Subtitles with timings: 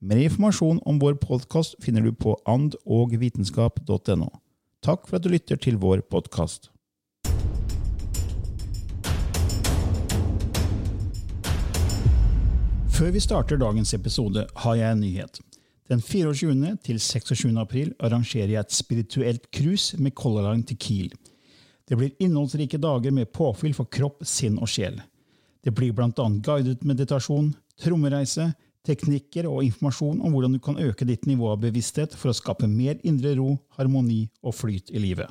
[0.00, 4.28] Mer informasjon om vår podkast finner du på andogvitenskap.no.
[4.84, 6.70] Takk for at du lytter til vår podkast.
[12.94, 15.40] Før vi starter dagens episode, har jeg en nyhet.
[15.88, 16.76] Den 24.
[16.84, 17.54] til 26.
[17.60, 21.10] april arrangerer jeg et spirituelt cruise med Color Line til Kiel.
[21.88, 25.00] Det blir innholdsrike dager med påfyll for kropp, sinn og sjel.
[25.64, 26.28] Det blir bl.a.
[26.44, 28.52] guidet meditasjon, trommereise,
[28.84, 32.68] teknikker og informasjon om hvordan du kan øke ditt nivå av bevissthet for å skape
[32.68, 35.30] mer indre ro, harmoni og flyt i livet.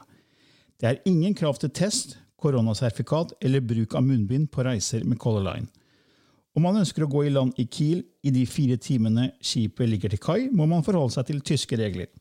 [0.82, 5.46] Det er ingen krav til test, koronasertifikat eller bruk av munnbind på reiser med Color
[5.46, 5.70] Line.
[6.54, 10.12] Om man ønsker å gå i land i Kiel i de fire timene skipet ligger
[10.14, 12.12] til kai, må man forholde seg til tyske regler.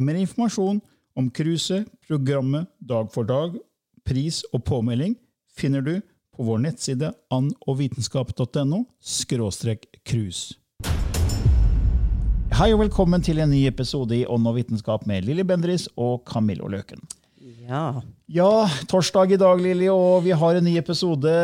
[0.00, 0.80] Mer informasjon
[1.18, 3.58] om cruiset, programmet Dag for dag,
[4.06, 5.14] pris og påmelding
[5.54, 5.98] finner du
[6.40, 8.84] på vår nettside andogvitenskap.no
[10.08, 10.54] cruise.
[12.56, 16.22] Hei og velkommen til en ny episode i Ånd og vitenskap med Lilly Bendris og
[16.24, 17.02] Camillo Løken.
[17.68, 18.00] Ja.
[18.24, 21.34] Ja, torsdag i dag, Lilly, og vi har en ny episode.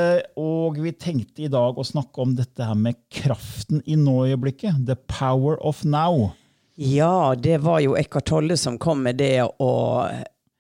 [0.41, 4.81] Og vi tenkte i dag å snakke om dette her med kraften i nå-øyeblikket.
[4.89, 6.31] The power of now.
[6.77, 10.09] ja, det var jo Eckhart Tolle som kom med det, og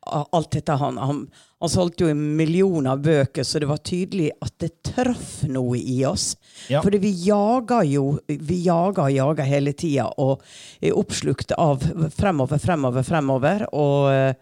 [0.07, 1.21] alt dette han, han,
[1.61, 5.99] han solgte jo millioner av bøker, så det var tydelig at det traff noe i
[6.09, 6.35] oss.
[6.71, 6.83] Ja.
[6.85, 10.43] Fordi vi jager jo Vi jager og jager hele tida og
[10.81, 11.85] er oppslukt av
[12.17, 13.67] fremover, fremover, fremover.
[13.75, 14.35] Og,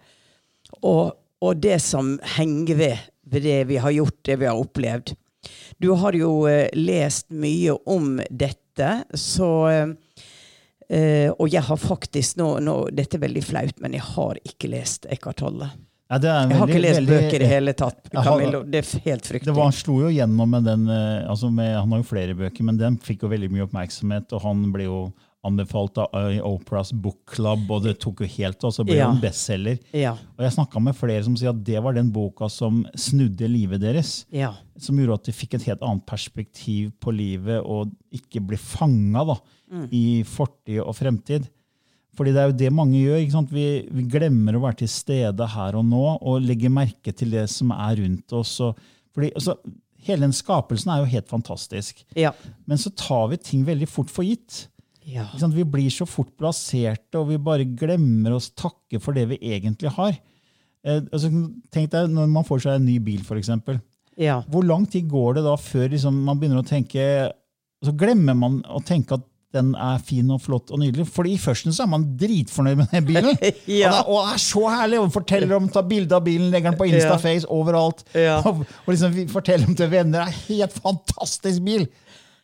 [0.83, 1.03] og,
[1.45, 5.15] og det som henger ved, ved det vi har gjort, det vi har opplevd.
[5.79, 9.51] Du har jo eh, lest mye om dette, så
[10.91, 14.71] eh, Og jeg har faktisk nå, nå Dette er veldig flaut, men jeg har ikke
[14.71, 15.71] lest Eckhart Tolle.
[16.11, 18.11] Ja, det en Jeg har ikke lest veldig- bøker i hele tatt.
[18.13, 18.63] Camillo.
[18.63, 19.55] Det er helt Det fryktelig.
[19.57, 22.63] var, han slo jo gjennom med den eh, altså med, Han har jo flere bøker,
[22.63, 24.33] men den fikk jo veldig mye oppmerksomhet.
[24.37, 24.99] Og han ble jo
[25.45, 28.73] anbefalt av Operas Oprahs Book Club, og det tok jo helt av.
[28.73, 29.11] Så ble Ja.
[29.11, 29.79] en bestselger.
[29.93, 30.13] Ja.
[30.39, 33.81] Og jeg snakka med flere som sier at det var den boka som snudde livet
[33.81, 34.25] deres.
[34.33, 34.55] Ja.
[34.79, 39.39] Som gjorde at de fikk et helt annet perspektiv på livet og ikke ble fanga
[39.73, 39.89] Mm.
[39.93, 41.49] i fortid og fremtid.
[42.15, 43.49] Fordi det er jo det mange gjør.
[43.51, 47.49] Vi, vi glemmer å være til stede her og nå og legge merke til det
[47.51, 48.61] som er rundt oss.
[48.61, 48.77] Og,
[49.15, 49.57] fordi, altså,
[50.07, 52.05] hele den skapelsen er jo helt fantastisk.
[52.15, 52.31] Ja.
[52.69, 54.69] Men så tar vi ting veldig fort for gitt.
[55.05, 55.27] Ja.
[55.53, 59.93] Vi blir så fort plasserte, og vi bare glemmer oss takke for det vi egentlig
[59.99, 60.17] har.
[60.85, 61.31] Eh, altså,
[61.75, 63.53] tenk deg når man får seg en ny bil, f.eks.
[64.21, 64.41] ja.
[64.51, 67.05] Hvor lang tid går det da før liksom, man begynner å tenke
[67.85, 71.07] Så glemmer man å tenke at den er fin og flott og nydelig.
[71.15, 73.37] Fordi førsten så er man dritfornøyd med den bilen.
[73.71, 73.93] Ja.
[73.93, 75.01] og, det er, og det er så herlig!
[75.03, 78.03] Og forteller om, tar bilde av bilen, legger den på Instaface overalt.
[78.17, 78.41] Ja.
[78.49, 80.25] Og, og liksom forteller om til venner.
[80.25, 81.87] Det er en helt fantastisk bil!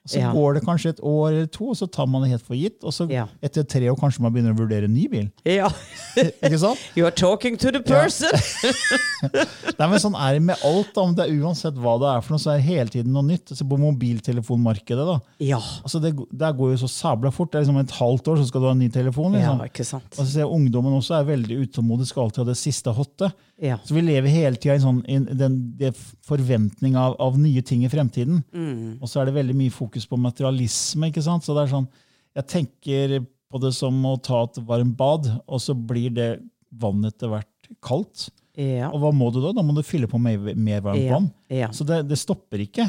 [0.09, 0.33] Så Ja.
[0.33, 2.83] går det kanskje et år eller to, og så tar man det helt for gitt.
[2.83, 3.27] Og så Ja.
[3.43, 5.31] etter tre år kanskje man begynner å vurdere en ny bil.
[5.45, 5.69] ja.
[6.43, 6.79] Ikke sant?
[6.97, 8.31] You are talking to the person!
[9.79, 10.95] Nei, men Sånn er det med alt.
[10.95, 13.13] da, om det er Uansett hva det er, for noe, så er det hele tiden
[13.13, 13.51] noe nytt.
[13.53, 15.05] Altså På mobiltelefonmarkedet.
[15.07, 15.59] da, Ja.
[15.85, 17.51] altså det, det, går jo så sabla fort.
[17.53, 19.33] Det er liksom Et halvt år så skal du ha en ny telefon.
[19.35, 19.61] ja, liksom.
[19.69, 20.17] ikke sant.
[20.19, 23.33] Og så ser jeg Ungdommen også er veldig utålmodig, skal alltid ha det siste hotte.
[23.61, 23.77] Ja.
[23.85, 25.93] Så vi lever hele tida i sånn, i den den,
[26.25, 28.43] forventning av, av nye ting i fremtiden.
[28.55, 28.99] Mm.
[29.03, 31.09] Og så er det veldig mye fokus på materialisme.
[31.11, 31.43] ikke sant?
[31.45, 31.89] Så det er sånn,
[32.37, 36.41] Jeg tenker på det som å ta et varmt bad, og så blir det
[36.71, 38.29] vannet etter hvert kaldt.
[38.55, 38.91] Ja.
[38.93, 39.51] Og hva må du da?
[39.53, 41.33] Da må du fylle på med mer varmt Ja, vann.
[41.49, 41.69] ja.
[41.75, 42.87] Så det, det stopper ikke.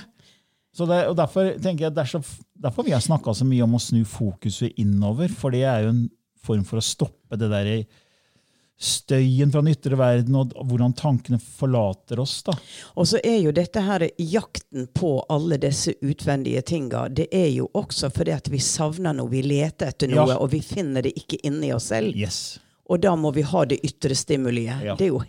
[0.74, 3.74] Så det, og Derfor tenker jeg, derfor, er derfor vi har snakka så mye om
[3.76, 5.28] å snu fokuset innover.
[5.34, 6.10] For det er jo en
[6.46, 7.72] form for å stoppe det der
[8.82, 12.40] støyen fra den ytre verden, og hvordan tankene forlater oss.
[12.48, 12.56] da.
[12.98, 17.70] Og så er jo dette her jakten på alle disse utvendige tinga, det er jo
[17.78, 20.38] også fordi at vi savner noe, vi leter etter noe, Ja.
[20.42, 22.16] og vi finner det ikke inni oss selv.
[22.18, 22.60] Yes.
[22.90, 24.82] Og da må vi ha det ytre stimuliet.
[24.84, 24.96] Ja.
[24.96, 25.22] Det jo,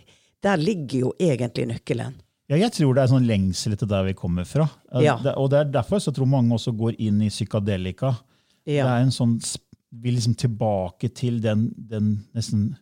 [0.43, 2.15] der ligger jo egentlig nøkkelen.
[2.49, 4.65] Ja, jeg tror det er sånn lengsel etter der vi kommer fra.
[4.99, 5.15] Ja.
[5.37, 8.15] Og det er derfor så tror mange også går inn i psykadelika.
[8.65, 9.37] Det er en sånn,
[9.95, 12.75] Vi liksom tilbake til den, den nesten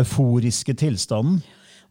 [0.00, 1.42] euforiske tilstanden.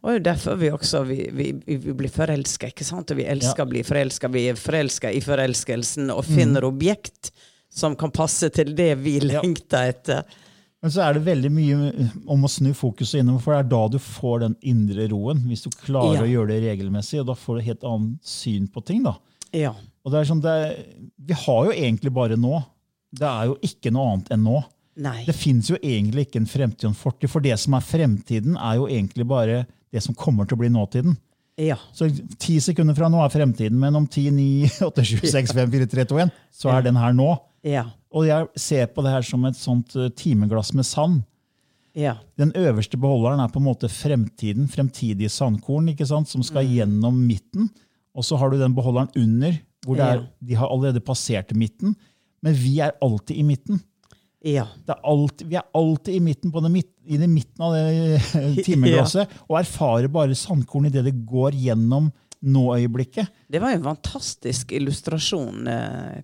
[0.02, 3.10] Og det er derfor vi også vi, vi, vi blir forelska, ikke sant?
[3.10, 3.66] Og vi elsker Ja.
[3.66, 4.28] å bli forelska.
[4.30, 6.34] Vi er forelska i forelskelsen og Mm.
[6.36, 7.32] finner objekt
[7.70, 10.22] som kan passe til det vi lengter etter.
[10.80, 13.88] Men så er det veldig mye om å snu fokuset innover, for det er da
[13.88, 15.40] du får den indre roen.
[15.48, 16.22] Hvis du klarer Ja.
[16.22, 19.02] å gjøre det regelmessig, og da får du et helt annet syn på ting.
[19.02, 19.16] da.
[19.52, 19.74] Ja.
[20.04, 20.84] Og det er sånn, det er,
[21.26, 22.64] Vi har jo egentlig bare nå.
[23.12, 24.64] Det er jo ikke noe annet enn nå.
[24.98, 25.22] Nei.
[25.28, 28.56] Det fins jo egentlig ikke en fremtid og en fortid, for det som er fremtiden,
[28.58, 29.62] er jo egentlig bare
[29.94, 31.14] det som kommer til å bli nåtiden.
[31.58, 31.76] Ja.
[31.94, 32.08] Så
[32.38, 35.88] ti sekunder fra nå er fremtiden, men om 10, 9, 8, 7, 6, 5, 4,
[35.94, 37.32] 3, 2, 1, så er den her nå.
[37.66, 37.88] Ja.
[38.14, 41.22] Og jeg ser på det her som et sånt eh, timeglass med sand.
[41.98, 42.14] Ja.
[42.38, 47.16] Den øverste beholderen er på en måte fremtiden, fremtidige sandkorn, ikke sant, som skal gjennom
[47.26, 47.70] midten.
[48.14, 51.96] Og så har du den beholderen under, hvor det er, de har allerede passert midten.
[52.44, 53.82] Men vi er alltid i midten.
[54.46, 54.68] Ja.
[54.86, 57.74] Det er alt, vi er alltid i midten, på det midt, i det midten av
[57.74, 59.42] det timeglasset ja.
[59.48, 63.32] og erfarer bare sandkorn idet det går gjennom nå-øyeblikket.
[63.50, 65.66] Det var en fantastisk illustrasjon,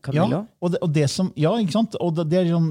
[0.05, 0.29] Camillo.
[0.31, 1.97] Ja, og det, og det som, ja, ikke sant?
[1.99, 2.69] Og, det, er sånn,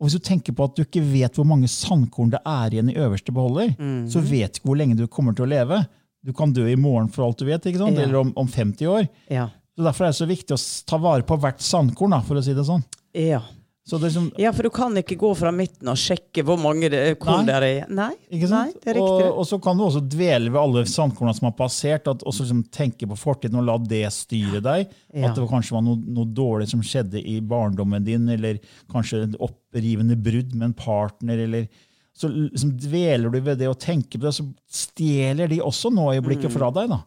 [0.00, 2.88] og hvis du tenker på at du ikke vet hvor mange sandkorn det er igjen
[2.94, 3.74] i øverste beholder,
[4.08, 5.82] så vet du ikke hvor lenge du kommer til å leve.
[6.24, 7.98] Du kan dø i morgen for alt du vet, ikke sant?
[7.98, 8.06] Ja.
[8.06, 9.08] eller om, om 50 år.
[9.28, 9.50] Ja.
[9.76, 12.14] Så Derfor er det så viktig å ta vare på hvert sandkorn.
[12.14, 12.84] Da, for å si det sånn.
[13.16, 13.42] Ja.
[13.82, 16.86] Så det sånn, ja, for du kan ikke gå fra midten og sjekke hvor mange
[16.92, 17.46] det, hvor Nei.
[17.48, 17.88] det er.
[17.90, 18.70] Nei, Ikke sant?
[18.70, 19.24] Nei, det er riktig.
[19.26, 22.36] Og, og så kan du også dvele ved alle sandkornene som har passert, at, og
[22.38, 24.92] liksom tenke på fortiden og la det styre deg.
[25.10, 25.30] Ja.
[25.32, 28.60] At det kanskje var noe, noe dårlig som skjedde i barndommen din, eller
[28.92, 31.42] kanskje et opprivende brudd med en partner.
[31.48, 31.66] eller
[32.14, 36.52] så liksom dveler du ved det og tenker på det, så stjeler de også nå-øyeblikket
[36.54, 36.92] fra deg.
[36.92, 37.00] da.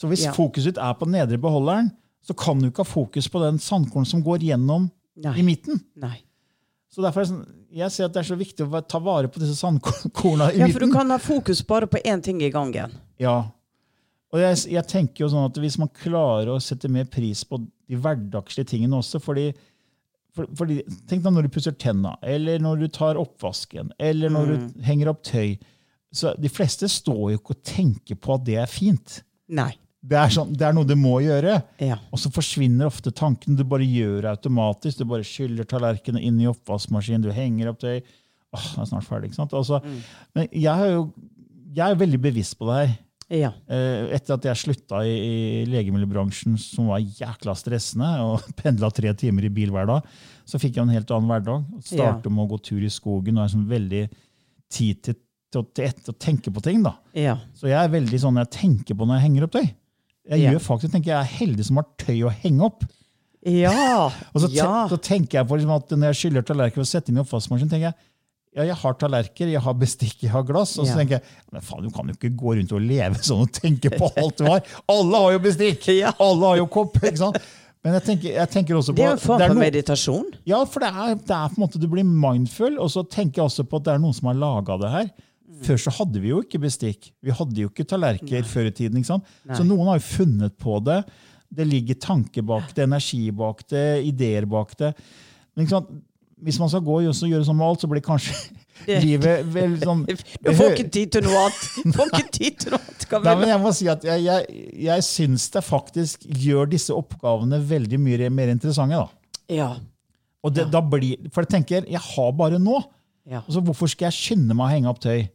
[0.00, 0.30] Så hvis Mm.
[0.30, 0.32] Ja.
[0.32, 1.90] fokuset ditt er på den nedre beholderen,
[2.24, 4.88] så kan du ikke ha fokus på den sandkornen som går gjennom
[5.22, 5.34] Nei.
[5.38, 5.80] i midten.
[6.00, 6.16] Nei.
[6.90, 9.28] Så derfor er det sånn, Jeg ser at det er så viktig å ta vare
[9.30, 10.66] på disse sandkorna i midten.
[10.66, 12.90] Ja, for du kan ha fokus bare på én ting i gangen.
[13.22, 13.36] Ja.
[14.32, 17.58] Og jeg, jeg tenker jo sånn at Hvis man klarer å sette mer pris på
[17.62, 19.48] de hverdagslige tingene også fordi,
[20.34, 20.80] for, fordi,
[21.10, 24.72] Tenk deg når du pusser tenna, eller når du tar oppvasken, eller når Mm.
[24.74, 25.58] du henger opp tøy.
[26.12, 29.20] Så De fleste står jo ikke og tenker på at det er fint.
[29.48, 29.72] Nei.
[30.00, 31.58] Det er, sånn, det er noe du må gjøre.
[31.82, 31.98] Ja.
[32.08, 33.58] Og så forsvinner ofte tanken.
[33.58, 35.02] Du bare gjør det automatisk.
[35.02, 38.00] Du bare skyller tallerkenene inn i oppvaskmaskinen, du henger opp tøy.
[38.56, 39.52] Åh, det er snart ferdig, ikke sant?
[39.54, 39.82] Altså,
[40.34, 41.04] Men jeg er jo
[41.70, 42.92] jeg er veldig bevisst på det her.
[43.30, 43.50] Ja.
[43.70, 45.34] Eh, Etter at jeg slutta i, i
[45.70, 50.08] legemiddelbransjen, som var jækla stressende, og pendla tre timer i bil hver dag,
[50.48, 51.68] så fikk jeg en helt annen hverdag.
[51.86, 54.08] Starte med å gå tur i skogen og har sånn veldig
[54.70, 55.18] tid til,
[55.52, 56.82] til, å tenke på ting.
[56.82, 56.96] da.
[57.14, 57.36] Ja.
[57.54, 59.70] Så jeg er veldig sånn jeg tenker på når jeg henger opp tøy.
[60.30, 60.52] Jeg Ja.
[60.54, 62.84] gjør faktisk, tenker jeg er heldig som har tøy å henge opp.
[63.46, 64.10] Ja.
[64.34, 64.86] Og så, ja.
[64.90, 67.70] så tenker jeg på liksom at når jeg skyller tallerkener og setter inn i oppvaskmaskinen,
[67.72, 67.98] tenker jeg
[68.50, 70.72] ja, jeg har tallerker, jeg har bestikk, jeg har glass.
[70.78, 70.96] Og så Ja.
[70.98, 71.22] tenker jeg
[71.54, 74.36] men faen, du kan jo ikke gå rundt og leve sånn og tenke på alt
[74.42, 74.62] du har.
[74.90, 75.86] Alle har jo bestikk!
[76.18, 76.98] Alle har jo kopp.
[76.98, 77.38] ikke sant?
[77.82, 80.26] Men jeg tenker, jeg tenker også på Det er jo en form for no- meditasjon.
[80.50, 83.40] Ja, for det er, det er på en måte du blir mindful, og så tenker
[83.40, 85.08] jeg også på at det er noen som har laga det her.
[85.66, 87.10] Før så hadde vi jo ikke bestikk.
[87.24, 89.00] Vi hadde jo ikke tallerkener før i tiden.
[89.00, 89.26] ikke sant?
[89.50, 91.00] Så noen har jo funnet på det.
[91.50, 94.92] Det ligger tanke bak det, energi bak det, ideer bak det.
[95.54, 95.90] Men ikke sant?
[96.40, 98.32] Hvis man skal gå og gjøre sånn med alt, så blir kanskje
[99.04, 100.06] livet vel sånn
[100.46, 101.66] Du får ikke tid til noe annet!
[101.84, 103.08] Du får ikke tid til noe annet.
[103.26, 107.58] Nei, men jeg må si at jeg, jeg, jeg syns det faktisk gjør disse oppgavene
[107.68, 109.02] veldig mye mer interessante.
[109.02, 109.34] da.
[109.50, 109.68] Ja.
[110.40, 112.78] Og det, da blir, For jeg tenker, jeg har bare nå.
[113.28, 113.42] Ja.
[113.42, 115.26] Altså, hvorfor skal jeg skynde meg å henge opp tøy?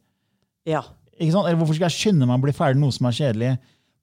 [0.66, 0.82] Ja.
[1.20, 3.54] Eller hvorfor skal jeg skynde meg å bli ferdig med noe som er kjedelig?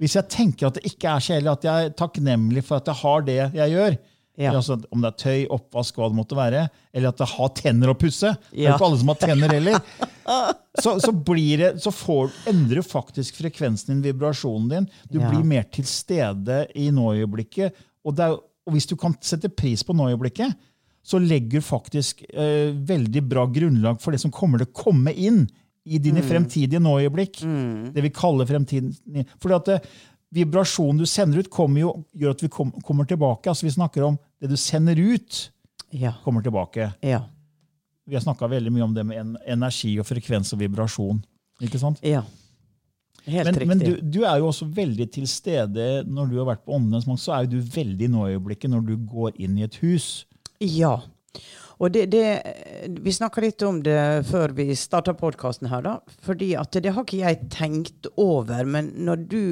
[0.03, 3.01] Hvis jeg tenker at det ikke er kjedelig, at jeg er takknemlig for at jeg
[3.03, 3.99] har det jeg gjør,
[4.41, 4.55] Ja.
[4.57, 6.63] altså, om det er tøy, oppvask, hva det måtte være,
[6.97, 9.53] eller at jeg har tenner å pusse Det er jo ikke alle som har tenner
[9.53, 9.81] heller.
[10.81, 14.87] Så, så, blir det, så får, endrer faktisk frekvensen din, vibrasjonen din.
[15.13, 15.29] Du Ja.
[15.29, 17.75] blir mer til stede i nå-øyeblikket.
[18.09, 20.55] Og, og hvis du kan sette pris på nå-øyeblikket,
[21.05, 25.13] så legger du faktisk eh, veldig bra grunnlag for det som kommer til å komme
[25.13, 25.45] inn
[25.85, 27.41] i dine fremtidige nå-øyeblikk.
[27.95, 28.93] Det vi kaller fremtiden.
[29.43, 29.79] Fordi at det,
[30.33, 33.51] vibrasjonen du sender ut, kommer jo, gjør at vi kom, kommer tilbake.
[33.51, 35.49] Altså Vi snakker om det du sender ut,
[35.93, 36.15] Ja.
[36.25, 36.93] kommer tilbake.
[37.03, 37.25] Ja.
[38.07, 41.23] Vi har snakka veldig mye om det med energi og frekvens og vibrasjon.
[41.63, 41.99] Ikke sant?
[42.03, 42.23] ja.
[43.25, 43.69] Helt Men, riktig.
[43.69, 47.05] men du, du er jo også veldig til stede når du har vært på Åndenes
[47.07, 50.25] makt, så er du veldig i nå-øyeblikket når du går inn i et hus.
[50.59, 50.97] Ja.
[51.83, 52.27] Og det, det,
[53.03, 55.97] vi snakka litt om det før vi starta podkasten her, da.
[56.23, 58.63] Fordi at det har ikke jeg tenkt over.
[58.71, 59.45] Men når du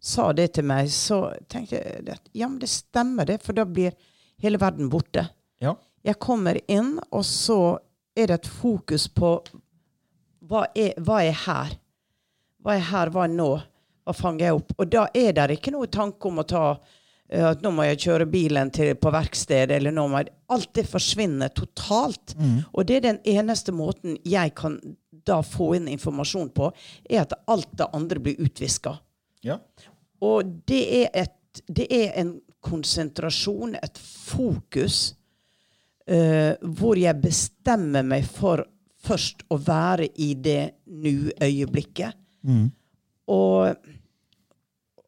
[0.00, 3.42] sa det til meg, så tenkte jeg at ja, men det stemmer, det.
[3.44, 3.92] For da blir
[4.42, 5.26] hele verden borte.
[5.60, 5.76] Ja.
[6.02, 7.60] Jeg kommer inn, og så
[8.16, 9.36] er det et fokus på
[10.48, 11.76] hva er, hva er her?
[12.64, 13.50] Hva er her, hva er nå?
[14.02, 14.72] Hva fanger jeg opp?
[14.80, 16.64] Og da er det ikke noe tanke om å ta
[17.32, 20.82] at nå må jeg kjøre bilen til, på verkstedet, eller nå må jeg Alt det
[20.84, 22.34] forsvinner totalt.
[22.76, 24.74] Og det er den eneste måten jeg kan
[25.24, 26.68] da få inn informasjon på,
[27.08, 28.92] er at alt det andre blir utviska.
[29.46, 29.56] Ja.
[30.20, 35.14] Og det er, et, det er en konsentrasjon, et fokus,
[36.10, 38.66] uh, hvor jeg bestemmer meg for
[39.02, 42.18] først å være i det nu-øyeblikket.
[43.32, 43.88] Og,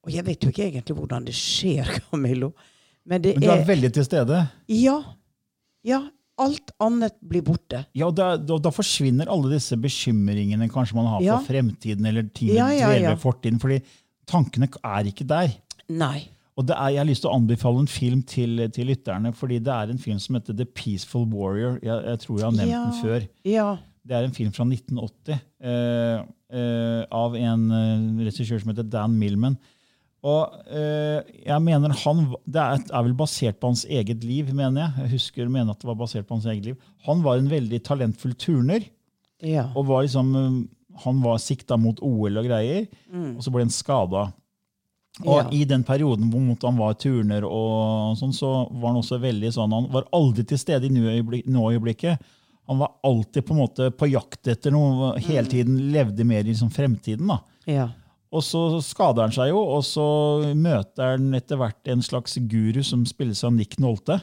[0.04, 2.52] og jeg vet jo ikke egentlig hvordan det skjer, Camillo.
[3.08, 4.42] Men det Men du er er veldig til stede.
[4.72, 4.98] Ja.
[5.84, 6.02] Ja.
[6.40, 7.84] Alt annet blir borte.
[7.94, 11.36] Ja, og da, da, da forsvinner alle disse bekymringene kanskje man har Ja.
[11.38, 13.12] for fremtiden, eller ting Ja, ja, ja.
[13.14, 13.80] fortiden, fordi
[14.26, 15.52] tankene er ikke der.
[15.88, 16.24] Nei.
[16.56, 19.58] Og det er, Jeg har lyst til å anbefale en film til, til lytterne, fordi
[19.62, 21.78] det er en film som heter The Peaceful Warrior.
[21.82, 22.82] Jeg, jeg tror jeg har nevnt Ja.
[22.84, 23.28] den før.
[23.44, 23.68] Ja.
[24.06, 29.14] Det er en film fra 1980 eh, eh, av en eh, regissør som heter Dan
[29.18, 29.56] Millman.
[30.24, 34.86] Og eh, jeg mener han, Det er, er vel basert på hans eget liv, mener
[34.86, 35.02] jeg.
[35.04, 36.78] Jeg husker mener at det var basert på hans eget liv.
[37.04, 38.86] Han var en veldig talentfull turner.
[39.44, 39.66] Ja.
[39.76, 40.54] og var liksom, eh,
[41.04, 42.86] Han var sikta mot OL og greier,
[43.34, 44.28] og så ble han skada.
[45.26, 45.48] Og Ja.
[45.50, 49.72] i den perioden hvor han var turner, og sånn, så var han også veldig sånn,
[49.74, 52.18] han var aldri til stede i nå-øyeblikk- nå-øyeblikket.
[52.68, 56.52] Han var alltid på en måte på jakt etter noe, hele tiden levde mer i
[56.54, 57.26] liksom fremtiden.
[57.26, 57.40] da.
[57.66, 57.88] ja.
[58.34, 60.04] Og så skader han seg jo, og så
[60.58, 64.16] møter han etter hvert en slags guru som spilles av Nick Nolte.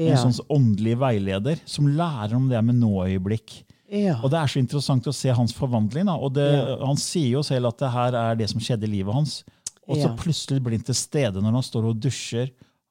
[0.00, 3.64] En sånn åndelig veileder som lærer om det med nåøyeblikk.
[3.90, 4.14] ja.
[4.22, 6.06] Og Det er så interessant å se hans forvandling.
[6.06, 6.14] Da.
[6.14, 6.76] Og det, Ja.
[6.86, 9.42] Han sier jo selv at det her er det som skjedde i livet hans.
[9.88, 10.14] Og så Ja.
[10.16, 12.50] plutselig blir han til stede når han står og dusjer.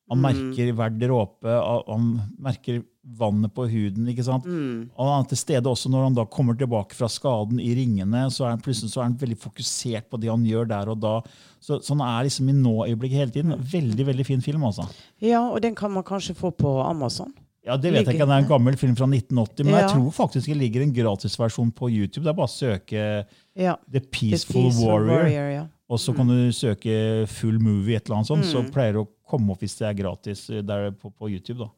[0.09, 0.25] Han Mm.
[0.25, 2.83] merker hver dråpe, han merker
[3.17, 4.07] vannet på huden.
[4.07, 4.43] ikke sant?
[4.45, 4.89] Mm.
[4.97, 8.29] Og han er til stede også når han da kommer tilbake fra skaden i ringene.
[8.29, 10.99] så er han plutselig så er han veldig fokusert på det han gjør der og
[10.99, 11.21] da.
[11.61, 13.55] Så, så han er liksom i nå-øyeblikket hele tiden.
[13.71, 14.63] Veldig veldig fin film.
[14.63, 14.87] altså.
[15.21, 17.33] ja, og den kan man kanskje få på Amazon.
[17.65, 19.79] Ja, Det vet jeg ikke, det er en gammel film fra 1980, men Ja.
[19.81, 22.23] jeg tror faktisk det ligger en gratisversjon på YouTube.
[22.23, 23.25] Det er bare å søke
[23.55, 23.75] Ja.
[23.91, 25.51] The The Peaceful, Peaceful Warrior.
[25.53, 25.67] ja.
[25.89, 28.51] Og så kan du søke full movie, et eller annet sånt, Mm.
[28.51, 31.65] så pleier det å komme opp hvis det er gratis eh, der på, på YouTube.
[31.65, 31.69] da.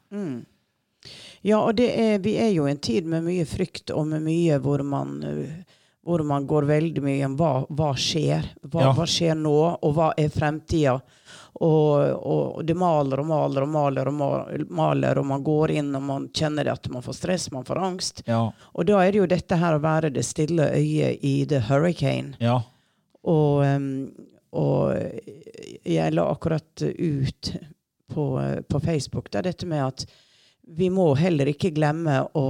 [1.42, 4.22] Ja, og det er, vi er jo i en tid med mye frykt og med
[4.22, 8.52] mye hvor man, uh, hvor man går veldig mye om hva, hva skjer.
[8.68, 8.92] Hva, Ja.
[8.94, 11.00] hva skjer nå, og hva er fremtida?
[11.62, 16.02] Og, og det maler og maler og maler og maler, og man går inn og
[16.06, 18.22] man kjenner at man får stress, man får angst.
[18.28, 21.60] Ja, Og da er det jo dette her å være det stille øyet i the
[21.68, 22.36] hurricane.
[22.40, 22.62] ja,
[23.30, 23.66] Og,
[24.58, 27.54] og jeg la akkurat ut
[28.12, 28.26] på,
[28.68, 30.06] på Facebook da, dette med at
[30.72, 32.46] vi må heller ikke glemme å,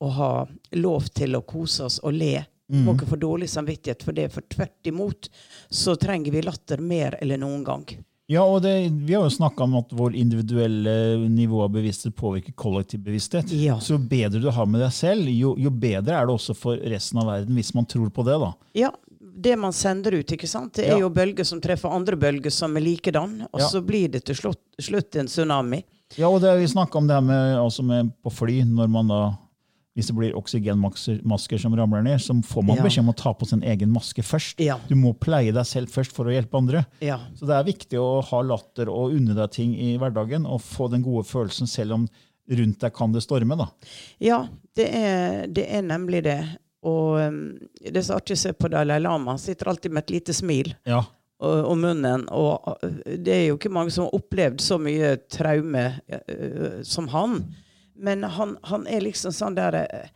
[0.00, 0.32] å ha
[0.78, 2.42] lov til å kose oss og le.
[2.68, 5.30] Vi må ikke få dårlig samvittighet for det, for tvert imot
[5.72, 7.86] så trenger vi latter mer eller noen gang.
[8.28, 12.52] ja og det, Vi har jo snakka om at vår individuelle nivå av bevissthet påvirker
[12.52, 13.52] kollektiv bevissthet.
[13.56, 13.78] Ja.
[13.80, 16.76] Så jo bedre du har med deg selv, jo, jo bedre er det også for
[16.76, 18.36] resten av verden, hvis man tror på det.
[18.44, 18.52] da.
[18.76, 18.92] Ja,
[19.40, 20.72] det man sender ut, ikke sant?
[20.74, 20.98] det er Ja.
[21.04, 23.68] jo bølger som treffer andre bølger som er likedan, og Ja.
[23.68, 25.84] så blir det til slutt, slutt en tsunami.
[26.16, 29.08] Ja, og det, Vi snakka om det her med, altså med på fly, når man
[29.08, 29.20] da
[29.98, 32.82] hvis det blir oksygenmasker som ramler ned, så får man Ja.
[32.84, 34.56] beskjed om å ta på sin egen maske først.
[34.88, 36.86] Du må pleie deg selv først for å hjelpe andre.
[37.00, 37.18] Ja.
[37.34, 40.88] Så det er viktig å ha latter og unne deg ting i hverdagen, og få
[40.88, 42.08] den gode følelsen selv om
[42.48, 43.56] rundt deg kan det storme.
[43.58, 43.66] da.
[44.20, 46.58] Ja, det er, det er nemlig det.
[46.86, 47.38] Og um,
[47.82, 49.32] det er så artig å se på Dalai Lama.
[49.34, 51.00] Han sitter alltid med et lite smil Ja,
[51.40, 52.28] og, og munnen.
[52.30, 57.08] Og uh, det er jo ikke mange som har opplevd så mye traume uh, som
[57.14, 57.40] han.
[57.98, 60.06] Men han, han er liksom sånn der uh,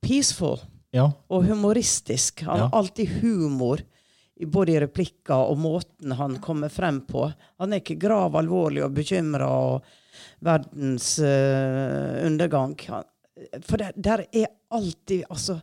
[0.00, 0.56] peaceful
[0.96, 2.46] ja, og humoristisk.
[2.48, 2.68] Han Ja.
[2.70, 3.82] har alltid humor.
[4.40, 7.26] i Både i replikker og måten han kommer frem på.
[7.58, 9.84] Han er ikke grav alvorlig og bekymra og
[10.44, 12.74] verdens uh, undergang.
[12.88, 13.04] Han,
[13.68, 15.60] For det, der er alltid altså,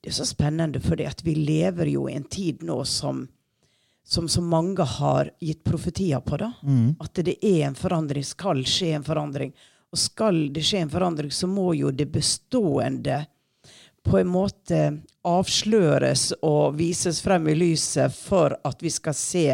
[0.00, 3.26] Det er så spennende, fordi vi lever jo i en tid nå som
[4.06, 6.36] som så mange har gitt profetier på.
[6.38, 6.52] da.
[7.02, 9.50] At det er en forandring, skal skje en forandring.
[9.90, 13.24] Og skal det skje en forandring, så må jo det bestående
[14.06, 14.80] på en måte
[15.26, 19.46] avsløres og vises frem i lyset for at vi skal se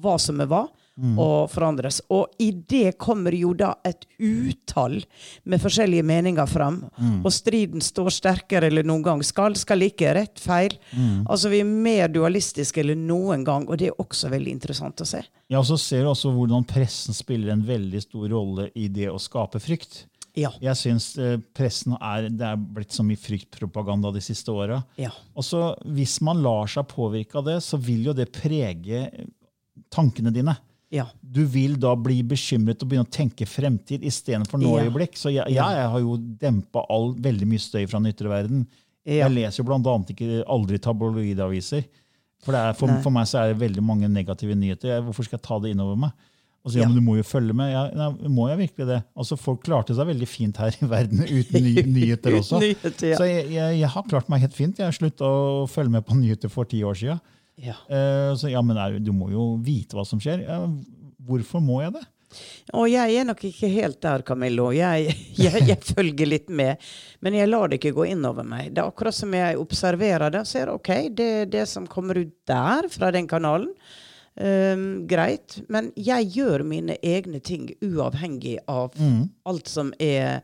[0.00, 0.62] hva som er hva,
[1.00, 2.00] og forandres.
[2.12, 4.98] Og i det kommer jo da et utall
[5.44, 6.82] med forskjellige meninger frem.
[7.24, 9.24] Og striden står sterkere eller noen gang.
[9.26, 10.76] Skal, skal ikke, rett, feil.
[11.26, 15.08] Altså Vi er mer dualistiske eller noen gang, og det er også veldig interessant å
[15.08, 15.22] se.
[15.50, 19.08] Ja, og så ser du også hvordan pressen spiller en veldig stor rolle i det
[19.10, 20.04] å skape frykt.
[20.38, 20.52] Ja.
[20.62, 24.80] Jeg syns eh, pressen er, det er blitt så mye fryktpropaganda de siste åra.
[25.00, 25.10] Ja.
[25.34, 29.08] Og så Hvis man lar seg påvirke av det, så vil jo det prege
[29.90, 30.54] tankene dine.
[30.90, 31.06] Ja.
[31.22, 35.14] Du vil da bli bekymret og begynne å tenke fremtid istedenfor nå-øyeblikk.
[35.18, 38.64] Så jeg, jeg, har jo dempa all, veldig mye støy fra den ytre verden.
[39.06, 39.24] Ja.
[39.24, 41.86] Jeg leser jo annet ikke aldri tabloidaviser.
[42.40, 44.94] For, det er, for, for meg så er det veldig mange negative nyheter.
[44.94, 46.28] Jeg, hvorfor skal jeg ta det innover meg?
[46.60, 46.88] Og så, ja, Ja.
[46.88, 47.70] men Du må jo følge med.
[47.72, 49.00] Ja, nei, må jeg virkelig det?
[49.16, 52.60] Altså, Folk klarte seg veldig fint her i verden uten ny, nyheter også.
[52.60, 53.20] Nyheter, ja.
[53.20, 54.80] Så jeg, jeg, jeg har klart meg helt fint.
[54.80, 57.22] Jeg har slutta å følge med på nyheter for ti år siden.
[57.60, 57.76] Ja.
[57.90, 60.46] Uh, så ja, men du må jo vite hva som skjer.
[60.46, 60.62] Ja,
[61.28, 62.06] hvorfor må jeg det?
[62.78, 64.68] Og jeg er nok ikke helt der, Camillo.
[64.74, 65.14] Jeg,
[65.44, 66.80] jeg, jeg følger litt med.
[67.24, 68.70] Men jeg lar det ikke gå inn over meg.
[68.74, 72.20] Det er akkurat som jeg observerer det og ser ok, det er det som kommer
[72.20, 73.72] ut der, fra den kanalen.
[74.40, 75.58] Um, greit.
[75.68, 78.94] Men jeg gjør mine egne ting uavhengig av
[79.50, 80.40] alt som er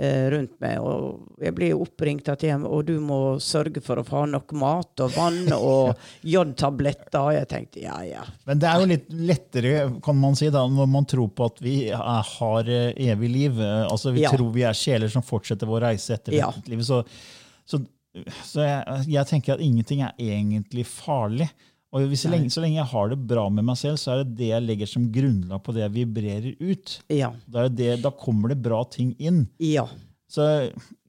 [0.00, 0.78] rundt meg.
[0.80, 5.02] Og jeg blir oppringt at jeg, og du må sørge for å få nok mat
[5.04, 5.92] og vann og
[6.24, 7.18] jodtabletter.
[7.20, 8.22] Og jeg tenkte ja, ja.
[8.48, 11.60] Men det er jo litt lettere kan man si, da, når man tror på at
[11.64, 13.60] vi er, har eh, evig liv.
[13.60, 14.30] Eh, Altså Vi Ja.
[14.32, 16.48] tror vi er sjeler som fortsetter vår reise etter Ja.
[16.66, 16.86] livet.
[16.88, 17.02] Så,
[17.68, 17.82] så,
[18.48, 21.50] så jeg, jeg tenker at ingenting er egentlig farlig.
[21.92, 24.22] Og hvis så, lenge, så lenge jeg har det bra med meg selv, så er
[24.22, 26.94] det det jeg legger som grunnlag på det jeg vibrerer ut.
[27.12, 27.28] Ja.
[27.44, 29.44] Da, er det, da kommer det bra ting inn.
[29.60, 29.84] Ja.
[30.32, 30.46] Så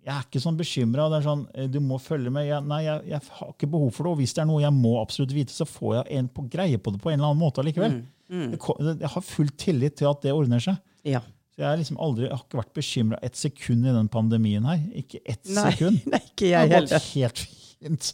[0.04, 1.06] jeg er ikke sånn bekymra.
[1.24, 2.50] Sånn, eh, du må følge med.
[2.50, 4.12] Jeg, nei, jeg, jeg har ikke behov for det.
[4.12, 6.82] Og hvis det er noe jeg må absolutt vite, så får jeg en på greie
[6.82, 8.02] på det på en eller annen måte allikevel.
[8.02, 8.10] Mm.
[8.34, 9.00] Mm.
[9.06, 10.84] Jeg har full tillit til at det ordner seg.
[11.08, 11.24] ja.
[11.54, 14.64] Så jeg, er liksom aldri, jeg har ikke vært bekymra ett sekund i den pandemien
[14.66, 14.80] her.
[14.98, 16.00] Ikke ett Nei, sekund.
[16.10, 18.08] nei, ikke Det jeg har gått helt fint.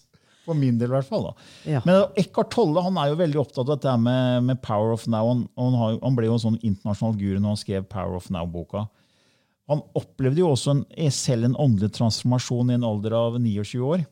[0.48, 1.28] For min del, i hvert fall.
[1.68, 1.82] Ja.
[1.86, 5.28] Men Eckhart Tolle han er jo veldig opptatt av dette med, med Power of Now.
[5.28, 8.32] Han, han, har, han ble jo en sånn internasjonal guru når han skrev Power of
[8.34, 8.88] Now-boka.
[9.70, 14.08] Han opplevde jo også en, selv en åndelig transformasjon i en alder av 29 år.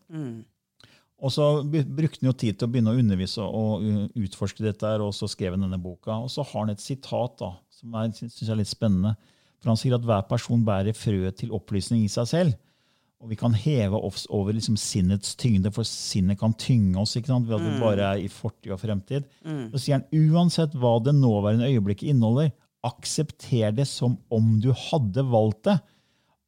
[1.18, 5.02] Og så brukte han jo tid til å begynne å undervise og utforske dette, her,
[5.02, 6.20] og så skrev han denne boka.
[6.22, 9.16] Og så har han et sitat da, som jeg synes er litt spennende.
[9.58, 12.58] For han sier at hver person bærer frøet til opplysning i seg selv.
[13.18, 17.32] Og vi kan heve oss over liksom sinnets tyngde, for sinnet kan tynge oss ikke
[17.32, 17.48] sant?
[17.50, 19.26] ved at vi bare er i fortid og fremtid.
[19.74, 22.52] Så sier han uansett hva det nåværende øyeblikket inneholder,
[22.86, 25.80] aksepter det som om du hadde valgt det.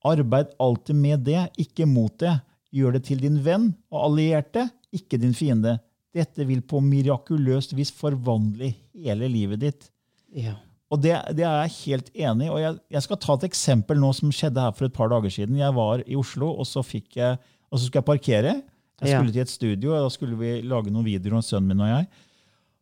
[0.06, 2.38] Arbeid alltid med det, ikke mot det.
[2.72, 5.80] Gjør det til din venn og allierte, ikke din fiende.
[6.14, 9.90] Dette vil på mirakuløst vis forvandle hele livet ditt.
[10.30, 10.60] Ja.
[10.89, 12.49] Og det, det er jeg helt enig i.
[12.49, 15.30] Og jeg, jeg skal ta et eksempel nå som skjedde her for et par dager
[15.36, 15.60] siden.
[15.60, 17.38] Jeg var i Oslo, og så, fikk jeg,
[17.69, 18.56] og så skulle jeg parkere.
[18.99, 19.19] Jeg Ja.
[19.19, 21.91] skulle til et studio, og da skulle vi lage noen videoer om sønnen min og
[21.93, 22.08] jeg.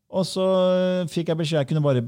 [0.07, 0.45] Og så
[1.11, 1.99] fikk jeg beskjed jeg kunne bare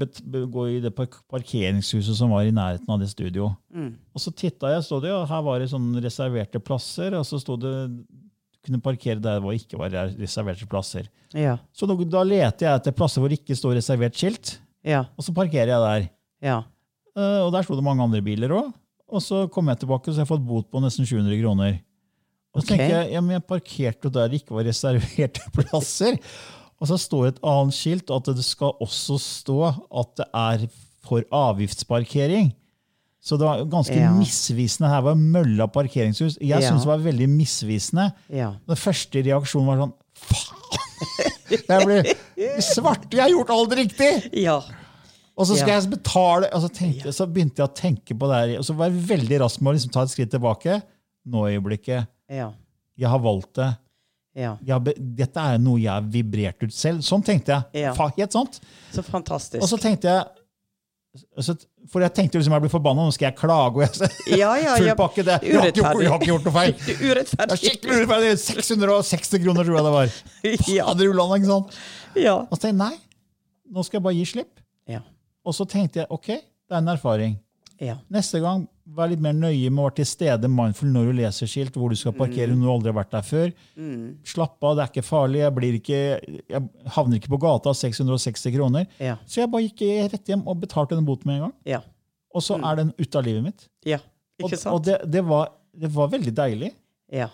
[0.48, 3.50] gå i det parkeringshuset som var i nærheten av det studio.
[3.76, 7.12] Og så titta jeg, stod det, og her var det sånne reserverte plasser.
[7.18, 8.00] Og så sto det du
[8.64, 11.06] kunne parkere der hvor det ikke var reserverte plasser.
[11.36, 11.58] Ja.
[11.76, 14.56] Så da, da leter jeg etter plasser hvor det ikke står reservert skilt,
[14.86, 15.04] Ja.
[15.16, 16.08] og så parkerer jeg der.
[16.42, 16.58] Ja.
[17.16, 18.70] Uh, og der sto det mange andre biler òg.
[19.10, 21.80] Og så kom jeg tilbake, og så har jeg fått bot på nesten 700 kroner.
[22.54, 22.76] Og så okay.
[22.78, 26.16] tenker jeg, ja, men jeg parkerte der det ikke var reserverte plasser.
[26.80, 30.64] Og så står det et annet skilt at det skal også stå at det er
[31.04, 32.52] for avgiftsparkering.
[33.20, 34.14] Så det var ganske Ja.
[34.16, 34.88] misvisende.
[34.88, 36.38] Her var mølla parkeringshus.
[36.40, 36.60] Jeg Ja.
[36.70, 38.12] syntes det var veldig misvisende.
[38.32, 38.54] Ja.
[38.66, 40.56] Den første reaksjonen var sånn Faen!
[41.50, 43.08] Jeg blir svart!
[43.12, 44.10] Jeg har gjort alt riktig!
[44.44, 44.60] Ja.
[45.40, 45.80] Og så skal Ja.
[45.80, 48.54] jeg betale og så, tenkte, så begynte jeg å tenke på det her.
[48.60, 50.80] Og så var jeg veldig rask med å liksom ta et skritt tilbake.
[51.30, 52.06] Nå i øyeblikket.
[52.30, 52.50] Ja.
[53.00, 53.70] Jeg har valgt det.
[54.36, 54.56] Ja.
[54.64, 57.00] Jeg dette er noe jeg har vibrert ut selv.
[57.02, 57.82] Sånn tenkte jeg.
[57.86, 57.94] Ja.
[58.16, 58.60] Helt sant.
[58.92, 59.62] Så fantastisk.
[59.62, 60.24] Og så tenkte jeg
[61.42, 61.56] så,
[61.90, 63.74] For jeg tenkte liksom jeg ble forbanna, nå skal jeg klage.
[63.74, 64.94] Og jeg, Ja, ja, full ja.
[64.98, 65.24] pakke.
[65.26, 65.38] Det.
[65.42, 66.74] Jeg, har ikke gjort, jeg har ikke gjort noe feil.
[66.90, 67.58] Er Urettferdig.
[67.64, 68.32] skikkelig urettferdig.
[68.44, 70.16] 660 kroner, tror jeg det var.
[70.76, 70.86] Ja.
[70.90, 71.78] Fader ulland, ikke sant?
[72.18, 72.36] Ja.
[72.46, 72.94] Og så tenkte jeg nei,
[73.74, 74.62] nå skal jeg bare gi slipp.
[74.90, 75.02] Ja.
[75.46, 77.34] Og så tenkte jeg ok, det er en erfaring.
[77.82, 77.96] Ja.
[78.12, 81.46] Neste gang, Vær litt mer nøye med å være til stede mindful når du leser
[81.50, 83.52] skilt, hvor du skal parkere når du aldri har vært der før.
[84.26, 85.42] Slapp av, det er ikke farlig.
[85.44, 86.00] Jeg, blir ikke,
[86.50, 86.62] jeg
[86.96, 88.88] havner ikke på gata av 660 kroner.
[88.98, 89.16] Ja.
[89.30, 91.54] Så jeg bare gikk rett hjem og betalte den boten med en gang.
[91.76, 91.80] Ja.
[92.34, 93.68] Og så er den ute av livet mitt.
[93.86, 94.00] Ja.
[94.40, 94.72] Ikke sant?
[94.74, 96.72] og det, det, var, det var veldig deilig.
[97.12, 97.28] Ja.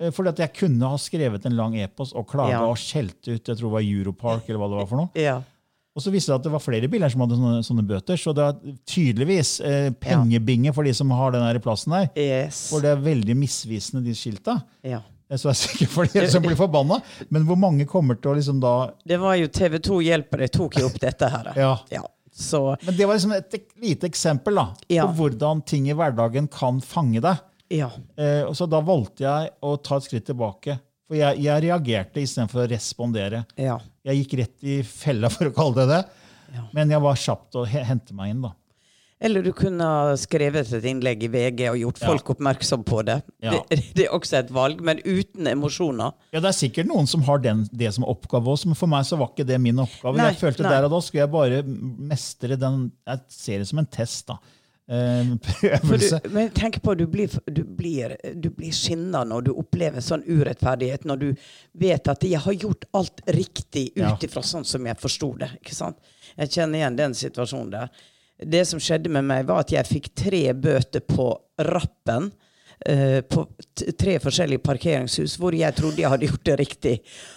[0.00, 2.62] Eh, Fordi at jeg kunne ha skrevet en lang e-post og klaga Ja.
[2.66, 5.12] og skjelt ut jeg tror det var Europark eller hva det var for noe.
[5.20, 5.38] Ja.
[5.92, 8.16] Og så viste det at det var flere biler som hadde sånne, sånne bøter.
[8.16, 12.06] Så det er tydeligvis eh, pengebinge for de som har den her plassen der.
[12.16, 12.62] Yes.
[12.72, 14.58] For det er veldig misvisende, de skilta.
[14.88, 15.02] Ja.
[15.32, 16.98] Så jeg er sikker for de som blir forbanna.
[17.32, 18.72] Men hvor mange kommer til å liksom da
[19.08, 21.52] Det var jo TV 2 Hjelper deg tok jo opp dette her.
[21.56, 22.02] Ja.
[22.32, 25.04] Så Men det var liksom et lite eksempel da, Ja.
[25.06, 27.36] på hvordan ting i hverdagen kan fange deg.
[27.72, 27.90] ja.
[28.16, 30.78] Eh, og så da valgte jeg å ta et skritt tilbake.
[31.12, 33.42] For jeg, jeg reagerte istedenfor å respondere.
[33.60, 33.74] Ja.
[34.08, 36.02] Jeg gikk rett i fella, for å kalle det det.
[36.72, 38.40] Men jeg var kjapp til å hente meg inn.
[38.46, 38.54] da.
[39.22, 42.08] Eller du kunne ha skrevet et innlegg i VG og gjort Ja.
[42.08, 43.18] folk oppmerksom på det.
[43.44, 43.60] Ja.
[43.70, 43.76] det.
[43.94, 46.16] Det er også et valg, men uten emosjoner.
[46.32, 49.04] Ja, Det er sikkert noen som har den, det som oppgave også, men for meg
[49.06, 50.16] så var ikke det min oppgave.
[50.18, 50.72] Nei, jeg følte nei.
[50.74, 51.62] der og da skulle jeg bare
[52.08, 54.26] mestre den Jeg ser det som en test.
[54.32, 54.40] da.
[54.90, 55.28] Eh,
[55.62, 56.18] prøvelse.
[56.24, 60.24] du, men tenk på, du blir, du blir, du blir skinna når du opplever sånn
[60.26, 61.28] urettferdighet, når du
[61.78, 64.12] vet at 'jeg har gjort alt riktig Ja.
[64.12, 65.54] ut ifra sånn som jeg forsto det'.
[65.62, 65.96] ikke sant?
[66.36, 67.88] Jeg kjenner igjen den situasjonen der.
[68.44, 72.32] Det som skjedde med meg, var at jeg fikk tre bøter på rappen.
[72.86, 73.44] Eh, på
[73.98, 76.94] tre forskjellige parkeringshus hvor jeg trodde jeg hadde gjort det riktig.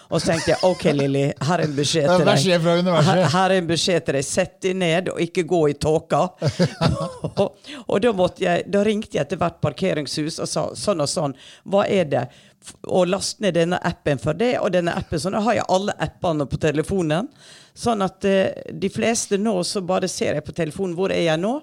[0.10, 2.88] Og så tenkte jeg OK, Lilly, her er en beskjed til deg.
[3.10, 4.28] Her, her er en beskjed til deg.
[4.28, 6.22] Sett deg ned og ikke gå i tåka.
[7.42, 11.12] og, og da, måtte jeg, da ringte jeg til hvert parkeringshus og sa sånn og
[11.12, 11.38] sånn.
[11.70, 12.26] Hva er det?
[12.90, 15.22] Og last ned denne appen for det, og denne appen.
[15.22, 17.30] Så da har jeg alle appene på telefonen.
[17.76, 21.42] Sånn at uh, de fleste nå så bare ser jeg på telefonen hvor er jeg
[21.42, 21.58] nå.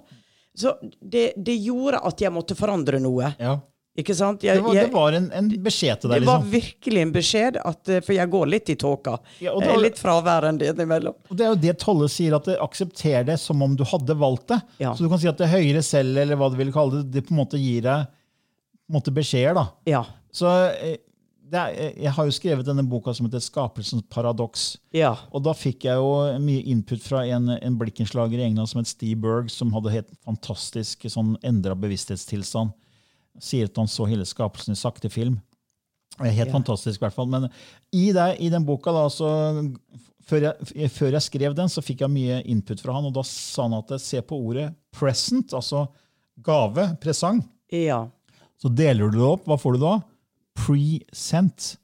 [0.54, 3.32] Så det, det gjorde at jeg måtte forandre noe.
[3.40, 3.56] Ja.
[3.92, 4.40] Ikke sant?
[4.40, 6.52] Det var, jeg, det var en, en beskjed til deg, det var liksom.
[6.54, 9.18] virkelig en beskjed, at, eh, for jeg går litt i tåka.
[9.44, 11.18] Ja, da- jeg er litt fraværende innimellom.
[11.28, 14.16] Og det er jo det Tolle sier, at det aksepter det som om du hadde
[14.16, 14.60] valgt det.
[14.80, 14.94] Ja.
[14.96, 17.26] Så du kan si at det høyere selv, eller hva du vil kalle det, det
[17.28, 18.08] på en måte gir deg
[18.92, 19.54] måte beskjeder.
[19.60, 19.66] da.
[19.88, 20.04] Ja.
[20.32, 20.96] Så eh,
[21.52, 24.78] er, eh, Jeg har jo skrevet denne boka som heter 'Skapelsens paradoks'.
[24.96, 25.16] Ja.
[25.32, 28.88] Og da fikk jeg jo mye input fra en, en blikkenslager i England som het
[28.88, 32.72] Steve Berg, som hadde helt fantastisk sånn endra bevissthetstilstand.
[33.40, 35.40] Sier at han så hele skapelsen i sakte film.
[36.20, 36.52] Helt Ja.
[36.52, 37.26] fantastisk, i hvert fall.
[37.32, 37.48] Men
[37.92, 39.72] i, det, i den boka, da, så,
[40.28, 43.22] før, jeg, før jeg skrev den, så fikk jeg mye input fra han, og da
[43.26, 45.86] sa han at se på ordet 'present', altså
[46.42, 47.40] gave, presang.
[47.72, 48.06] Ja.
[48.60, 49.44] Så deler du det opp.
[49.46, 49.94] Hva får du da?
[50.54, 51.76] Present.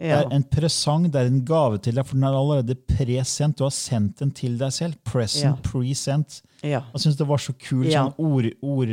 [0.00, 3.58] Det er en presang, det er en gave til deg, for den er allerede presendt.
[3.58, 4.94] Du har sendt den til deg selv.
[5.04, 5.70] Present, Ja.
[5.70, 6.40] present.
[6.62, 6.80] ja.
[6.94, 8.06] Jeg syns det var så kul Ja.
[8.08, 8.88] sånn ord, ord,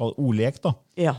[0.00, 0.60] ordlek.
[0.62, 0.74] da.
[0.96, 1.14] ja.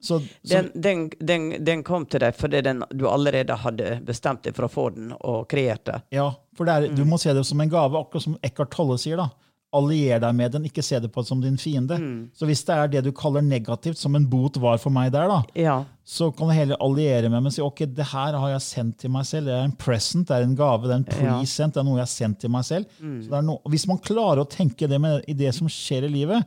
[0.00, 0.28] Så, så,
[0.62, 4.68] Den, den, den, den kom til deg fordi den, du allerede hadde bestemt deg for
[4.68, 5.96] å få den, og kreert det.
[6.14, 7.08] ja, for det er, Du Mm.
[7.10, 9.16] må se det som en gave, akkurat som Eckhart Tolle sier.
[9.16, 9.28] da.
[9.74, 11.98] Allier deg med den, ikke se det på som din fiende.
[11.98, 12.30] Mm.
[12.32, 15.26] Så hvis det er det du kaller negativt, som en bot var for meg der,
[15.28, 15.84] da, Ja.
[16.06, 18.98] så kan du heller alliere med meg og si ok, det her har jeg sendt
[18.98, 19.46] til meg selv.
[19.46, 21.96] Det er en present, det er en gave, det er en present, det er noe
[21.98, 22.86] jeg har sendt til meg selv.
[23.02, 26.04] Så det er no hvis man klarer å tenke det med, i det som skjer
[26.04, 26.46] i livet,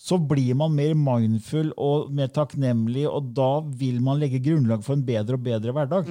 [0.00, 3.50] så blir man mer mindful og mer takknemlig, og da
[3.82, 6.08] vil man legge grunnlag for en bedre og bedre hverdag.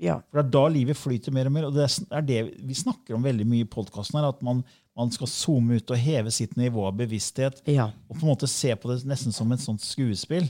[0.00, 0.14] ja.
[0.30, 1.66] For det er da livet flyter mer og mer.
[1.68, 4.62] Og det er det vi snakker om veldig mye i podkasten, at man,
[4.96, 7.90] man skal zoome ut og heve sitt nivå av bevissthet Ja.
[8.08, 10.48] og på en måte se på det nesten som et sånt skuespill.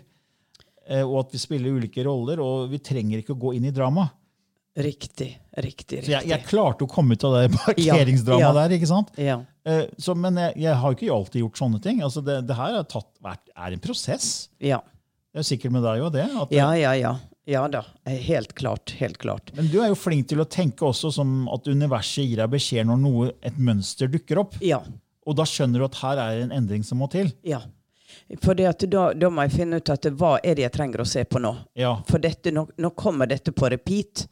[0.89, 3.75] Eh, og at vi spiller ulike roller, og vi trenger ikke å gå inn i
[3.75, 4.07] drama.
[4.79, 5.33] Riktig.
[5.59, 6.05] Riktig.
[6.05, 6.31] Så jeg, riktig.
[6.31, 8.55] jeg klarte å komme ut av det parkeringsdramaet ja.
[8.63, 8.75] der.
[8.79, 9.11] ikke sant?
[9.19, 9.41] Ja.
[9.69, 12.03] Eh, så, men jeg, jeg har ikke alltid gjort sånne ting.
[12.07, 14.49] Altså det, det her er, tatt, er en prosess.
[14.65, 14.81] Ja.
[15.33, 16.25] Det er sikkert med deg òg, det.
[16.33, 17.17] At, ja, ja, ja.
[17.49, 17.81] Ja da.
[18.05, 18.93] Helt klart.
[18.99, 19.53] Helt klart.
[19.57, 22.89] Men du er jo flink til å tenke også som at universet gir deg beskjed
[22.91, 24.59] når noe, et mønster dukker opp.
[24.61, 24.83] Ja.
[25.29, 27.31] Og da skjønner du at her er en endring som må til.
[27.49, 27.63] Ja.
[28.43, 28.73] For da,
[29.17, 31.55] da må jeg finne ut at hva er det jeg trenger å se på nå.
[31.79, 34.27] Ja, For dette, nå, nå kommer dette på repeat.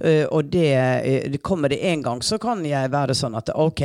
[0.00, 3.52] eh, og det, eh, det kommer det én gang, så kan jeg være sånn at
[3.52, 3.82] OK,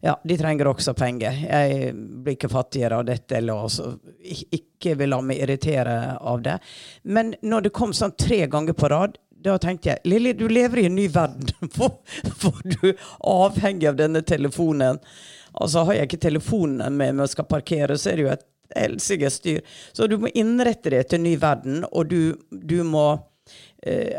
[0.00, 1.38] ja, de trenger også penger.
[1.48, 3.92] Jeg blir ikke fattigere av dette, eller også,
[4.54, 6.58] ikke vil la meg irritere av det.
[7.02, 10.82] Men når det kom sånn tre ganger på rad, da tenkte jeg Lilly, du lever
[10.82, 11.50] i en ny verden.
[11.74, 11.98] Hvor,
[12.38, 15.00] for du er avhengig av denne telefonen.
[15.58, 18.46] Altså Har jeg ikke telefonen med meg og skal parkere, så er det jo et
[18.76, 19.60] helsike styr.
[19.96, 23.06] Så du må innrette det til en ny verden, og du, du må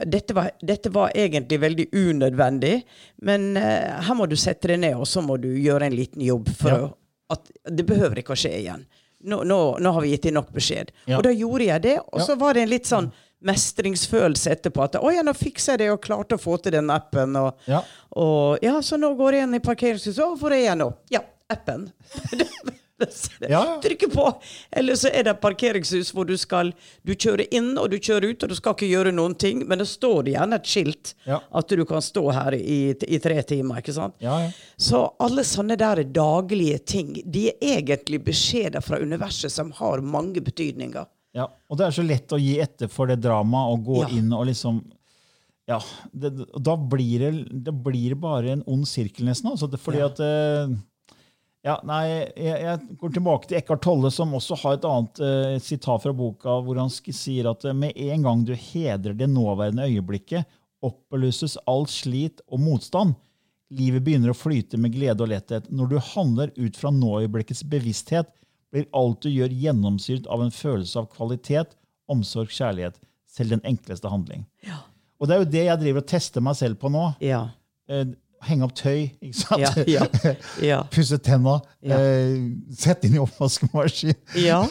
[0.08, 2.84] dette, var, dette var egentlig veldig unødvendig,
[3.28, 6.22] men eh, her må du sette deg ned, og så må du gjøre en liten
[6.24, 6.48] jobb.
[6.56, 6.90] For Ja.
[7.36, 8.86] at det behøver ikke å skje igjen.
[9.22, 10.92] nå, nå, nå har vi gitt deg nok beskjed.
[11.06, 11.18] Ja.
[11.18, 13.12] Og da gjorde jeg det, og så var det en litt sånn
[13.44, 14.84] mestringsfølelse etterpå.
[14.88, 17.36] At å ja, nå fiksa jeg det og klarte å få til den appen.
[17.36, 17.82] Og Ja.
[18.16, 20.24] og ja, så nå går jeg inn i parkeringshuset.
[20.24, 20.94] og er jeg nå?
[21.12, 21.20] Ja,
[21.50, 21.90] appen.
[23.00, 23.62] Ja, ja.
[23.84, 24.26] Trykke på!
[24.72, 26.74] Eller så er det et parkeringshus hvor du skal
[27.06, 29.80] Du kjører inn og du kjører ut, og du skal ikke gjøre noen ting, men
[29.82, 31.40] det står gjerne et skilt Ja.
[31.52, 33.80] at du kan stå her i, i tre timer.
[33.82, 34.16] ikke sant?
[34.78, 40.42] Så alle sånne der daglige ting, de er egentlig beskjeder fra universet som har mange
[40.44, 41.08] betydninger.
[41.36, 44.32] Ja, og det er så lett å gi etter for det dramaet og gå inn
[44.34, 44.80] og liksom
[45.70, 45.78] Ja,
[46.12, 47.32] det, da blir det,
[47.66, 49.52] det blir bare en ond sirkel, nesten.
[49.52, 50.72] Altså, fordi at eh,
[51.66, 52.04] ja, nei,
[52.40, 56.14] jeg, jeg går tilbake til Eckhart Tolle, som også har et annet uh, sitat fra
[56.16, 60.48] boka, hvor han sier at eh, med en gang du hedrer det nåværende øyeblikket,
[60.86, 63.18] opplyses alt slit og motstand.
[63.76, 65.68] Livet begynner å flyte med glede og letthet.
[65.68, 68.32] Når du handler ut fra nåøyeblikkets bevissthet,
[68.72, 71.76] blir alt du gjør, gjennomsyret av en følelse av kvalitet,
[72.10, 72.96] omsorg, kjærlighet.
[73.30, 74.48] Selv den enkleste handling.
[74.66, 74.80] Ja.
[75.20, 77.04] Og det er jo det jeg driver og tester meg selv på nå.
[77.22, 77.44] Ja.
[77.92, 78.08] Eh,
[78.48, 79.64] henge opp tøy, ikke sant?
[79.64, 79.86] Ja.
[79.88, 80.34] Ja.
[80.64, 80.82] ja.
[80.94, 82.36] Pusse tenna, eh,
[82.76, 84.16] sette inn i oppvaskmaskin.
[84.50, 84.62] ja.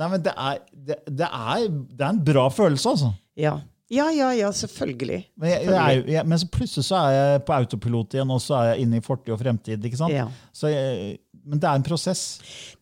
[0.00, 3.14] Nei, men det er, det, det, er, det er en bra følelse, altså.
[3.38, 3.58] Ja.
[3.92, 5.20] Ja, ja, ja, selvfølgelig.
[5.36, 8.40] Men, jeg, jeg er, jeg, men så plutselig så er jeg på autopilot igjen, og
[8.42, 9.84] så er jeg inne i fortid og fremtid.
[9.84, 10.14] ikke sant?
[10.14, 10.24] Ja.
[10.56, 12.24] Så jeg, men det er en prosess.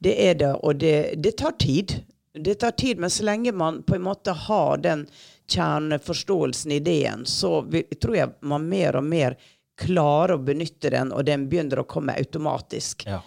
[0.03, 1.99] Det er det, og det, det tar tid.
[2.33, 5.05] Det tar tid, men så lenge man på en måte har den
[5.53, 9.37] kjerneforståelsen i ideen, så vi, tror jeg man mer og mer
[9.79, 13.07] klarer å benytte den, og den begynner å komme automatisk.
[13.07, 13.21] Ja.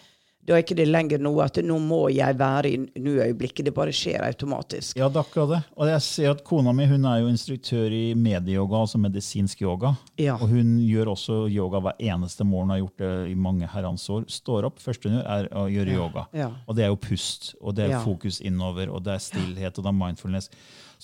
[0.46, 3.66] Da er ikke det lenger noe at nå må jeg være i nå-øyeblikket.
[3.66, 4.94] Det bare skjer automatisk.
[5.00, 5.60] Ja, det er akkurat det.
[5.74, 9.96] Og jeg ser at kona mi hun er jo instruktør i medieyoga, altså medisinsk yoga.
[10.22, 10.36] Ja.
[10.38, 14.30] Og hun gjør også yoga hver eneste morgen, har gjort det i mange herrens år.
[14.30, 16.28] Står opp, første hun gjør, er å gjøre yoga.
[16.38, 16.52] Ja.
[16.70, 18.04] Og det er jo pust, og det er Ja.
[18.06, 20.52] fokus innover, og det er stillhet, og det er mindfulness.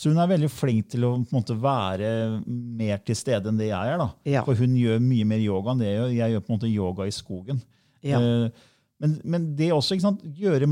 [0.01, 2.09] Så hun er veldig flink til å måte være
[2.47, 4.01] mer til stede enn det jeg er.
[4.25, 4.41] Ja.
[4.47, 6.13] For hun gjør mye mer yoga enn det jeg gjør.
[6.17, 7.59] Jeg gjør på en måte yoga i skogen.
[8.01, 8.17] Ja.
[8.17, 8.69] Eh,
[9.01, 10.23] men, men det også, ikke sant?
[10.41, 10.69] gjøre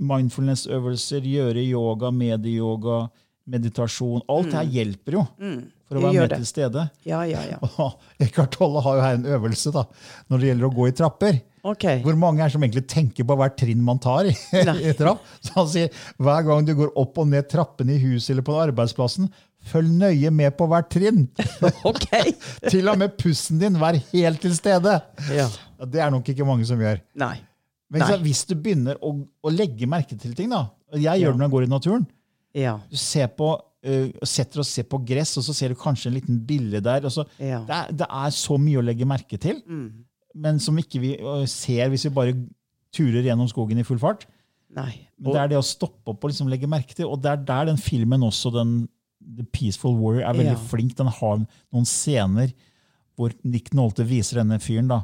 [0.00, 3.04] mindfulness-øvelser, gjøre yoga, medieyoga,
[3.50, 4.24] meditasjon.
[4.30, 5.24] Alt det her hjelper jo
[5.90, 6.86] for å være med til stede.
[7.08, 7.58] Ja, ja, ja.
[7.82, 9.82] Og Eckhart Tolle har jo her en øvelse da,
[10.30, 11.40] når det gjelder å gå i trapper.
[11.60, 11.98] Okay.
[12.04, 14.34] Hvor mange er som egentlig tenker på hvert trinn man tar i,
[14.88, 15.26] i trapp?
[15.42, 18.56] Så han sier hver gang du går opp og ned trappene i huset eller på
[18.62, 19.28] arbeidsplassen,
[19.68, 21.26] følg nøye med på hvert trinn.
[22.70, 24.96] Til og med pusten din, vær helt til stede.
[25.34, 25.50] Ja.
[25.90, 27.02] Det er nok ikke mange som gjør.
[27.20, 27.34] Nei.
[27.90, 28.22] Men så Nei.
[28.28, 31.46] hvis du begynner å, å legge merke til ting, da og Jeg gjør det når
[31.46, 32.06] jeg går i naturen.
[32.56, 32.78] Ja.
[32.90, 33.52] Du ser på,
[33.84, 37.04] øh, setter og ser på gress, og så ser du kanskje en liten bille der.
[37.04, 37.62] Og så, Ja.
[37.66, 39.62] det, er, det er så mye å legge merke til,
[40.34, 42.34] men som ikke vi ikke ser hvis vi bare
[42.94, 44.26] turer gjennom skogen i full fart.
[44.70, 45.08] Nei.
[45.18, 47.06] Men det er det å stoppe opp og liksom legge merke til.
[47.10, 48.88] Og det er der den filmen også, den
[49.20, 50.66] The Peaceful Warrior, er veldig Ja.
[50.70, 50.94] flink.
[50.96, 51.40] Den har
[51.72, 52.52] noen scener
[53.18, 55.02] hvor Nick Nolte viser denne fyren da,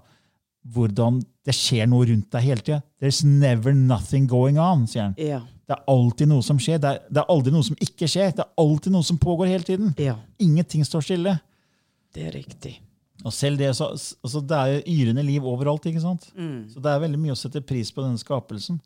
[0.72, 2.82] hvordan det skjer noe rundt deg hele tida.
[3.00, 5.14] There's never nothing going on, sier han.
[5.18, 5.40] Ja.
[5.66, 6.79] Det er alltid noe som skjer.
[6.83, 8.35] Det er, det er aldri noe som ikke skjer.
[8.38, 9.94] Det er alltid noe som pågår hele tiden.
[9.98, 10.14] Ja.
[10.42, 11.38] Ingenting står stille.
[12.14, 12.76] Det er riktig.
[13.26, 15.88] Og selv det, så, altså det er jo yrende liv overalt.
[15.90, 16.29] ikke sant?
[16.37, 16.68] Mm.
[16.70, 18.79] Så det er veldig mye å sette pris på denne skapelsen.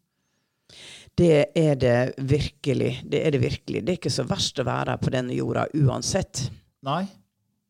[1.18, 2.94] Det er det virkelig.
[3.04, 3.84] Det er det virkelig.
[3.84, 6.46] Det er ikke så verst å være på denne jorda uansett.
[6.86, 7.02] Nei.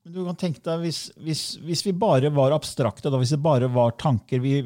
[0.05, 3.43] Men du kan tenke deg, hvis, hvis, hvis vi bare var abstrakte, da, hvis det
[3.45, 4.61] bare var tanker vi,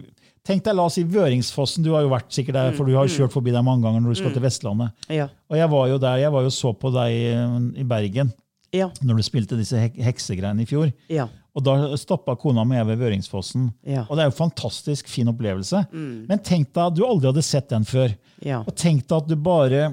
[0.44, 1.84] Tenk deg, la oss si Vøringsfossen.
[1.86, 4.02] Du har jo vært sikkert der, for du har jo kjørt forbi der mange ganger
[4.04, 4.92] når du skal til Vestlandet.
[5.08, 5.30] Ja.
[5.48, 8.32] Og jeg var jo der, jeg var jo så på deg eh, i Bergen
[8.74, 8.90] Ja.
[9.00, 10.90] når du spilte disse hek heksegreiene i fjor.
[11.08, 11.30] Ja.
[11.54, 13.70] Og da stoppa kona mi ved Vøringsfossen.
[13.88, 14.02] Ja.
[14.10, 15.84] Og det er jo en fantastisk fin opplevelse.
[15.94, 18.12] Men tenk deg at du aldri hadde sett den før.
[18.44, 18.60] Ja.
[18.66, 19.84] Og tenk deg at du bare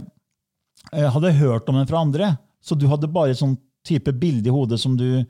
[0.92, 2.34] eh, hadde hørt om den fra andre.
[2.60, 3.56] Så du hadde bare sånn
[3.88, 5.24] type bilde i hodet som du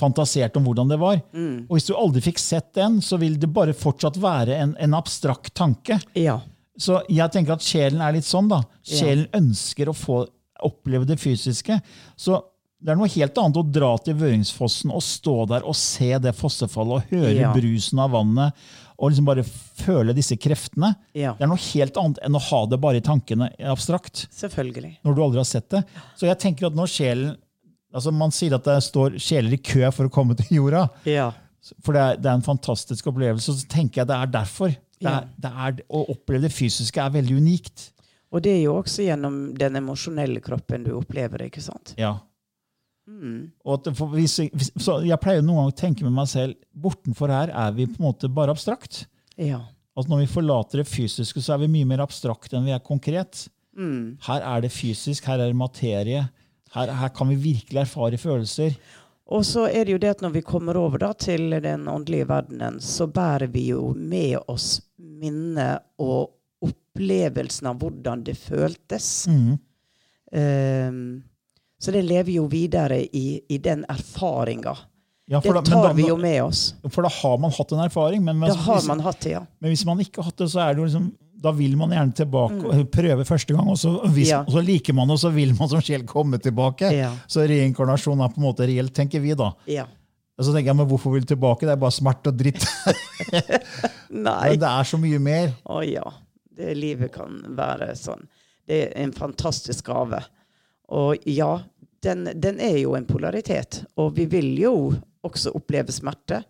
[0.00, 1.20] fantaserte om hvordan det var.
[1.68, 4.96] Og hvis du aldri fikk sett den, så vil det bare fortsatt være en, en
[4.98, 6.00] abstrakt tanke.
[6.18, 6.40] Ja.
[6.80, 8.48] Så jeg tenker at sjelen er litt sånn.
[8.48, 8.62] da.
[8.82, 10.22] Sjelen ønsker å få
[10.64, 11.76] oppleve det fysiske.
[12.16, 12.40] Så
[12.80, 16.32] det er noe helt annet å dra til Vøringsfossen og stå der og se det
[16.38, 17.50] fossefallet og høre Ja.
[17.52, 18.56] brusen av vannet
[19.00, 20.94] og liksom bare føle disse kreftene.
[21.16, 21.34] Ja.
[21.36, 24.94] Det er noe helt annet enn å ha det bare i tankene abstrakt Selvfølgelig.
[25.04, 25.84] når du aldri har sett det.
[26.16, 27.36] Så jeg tenker at når sjelen
[27.92, 30.86] altså Man sier at det står sjeler i kø for å komme til jorda.
[31.08, 31.30] Ja.
[31.84, 33.52] For det er, det er en fantastisk opplevelse.
[33.52, 34.74] Og så tenker jeg det er derfor.
[35.00, 37.90] Det er, det er, å oppleve det fysiske er veldig unikt.
[38.30, 41.94] Og det er jo også gjennom den emosjonelle kroppen du opplever det, ikke sant?
[41.98, 42.18] Ja.
[43.10, 43.50] Mm.
[44.14, 44.36] Hvis,
[44.78, 47.98] så jeg pleier noen ganger å tenke med meg selv bortenfor her er vi på
[47.98, 49.04] en måte bare abstrakt.
[49.40, 49.62] Ja.
[49.96, 52.82] at når vi forlater det fysiske, så er vi mye mer abstrakt enn vi er
[52.84, 53.46] konkret.
[53.76, 54.20] Mm.
[54.26, 56.26] Her er det fysisk, her er det materie.
[56.74, 58.76] Her, her kan vi virkelig erfare følelser.
[59.30, 62.26] Og så er det jo det at når vi kommer over da til den åndelige
[62.30, 66.32] verdenen, så bærer vi jo med oss minnet og
[66.66, 69.10] opplevelsen av hvordan det føltes.
[69.30, 69.58] Mm.
[70.30, 71.02] Um,
[71.80, 74.76] så det lever jo videre i, i den erfaringa.
[75.30, 76.74] Ja, Det tar da, da, vi jo med oss.
[76.90, 78.24] for da har man hatt en erfaring.
[78.24, 79.44] Men, Da hvis, har man hatt det, ja.
[79.62, 81.06] men hvis man ikke har hatt det, så er det jo liksom
[81.40, 84.32] da vil man gjerne tilbake og prøve første gang, og så, hvis, Mm.
[84.34, 84.40] Ja.
[84.44, 86.90] og så liker man det, og så vil man som sjel komme tilbake.
[86.92, 87.14] Ja.
[87.26, 89.52] Så reinkarnasjon er på en måte reelt, tenker vi da.
[89.66, 89.86] ja.
[90.40, 91.66] Og så tenker jeg, men hvorfor vil du tilbake?
[91.68, 92.62] Det er bare smerte og dritt.
[94.10, 94.50] Nei.
[94.54, 95.50] Men det er så mye mer.
[95.68, 96.04] Å ja.
[96.60, 98.22] Det livet kan være sånn.
[98.68, 100.22] Det er en fantastisk gave.
[100.96, 101.50] Og ja,
[102.04, 103.82] den, den er jo en polaritet.
[104.00, 104.72] Og vi vil jo
[105.26, 106.42] også oppleve smerte.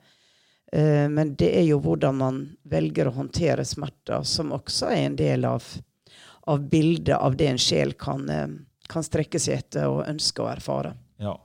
[0.73, 5.19] Eh, men det er jo hvordan man velger å håndtere smerter, som også er en
[5.19, 5.67] del av,
[6.51, 8.47] av bildet av det en sjel kan, eh,
[8.91, 10.95] kan strekke seg etter og ønske å erfare.
[11.19, 11.37] Ja.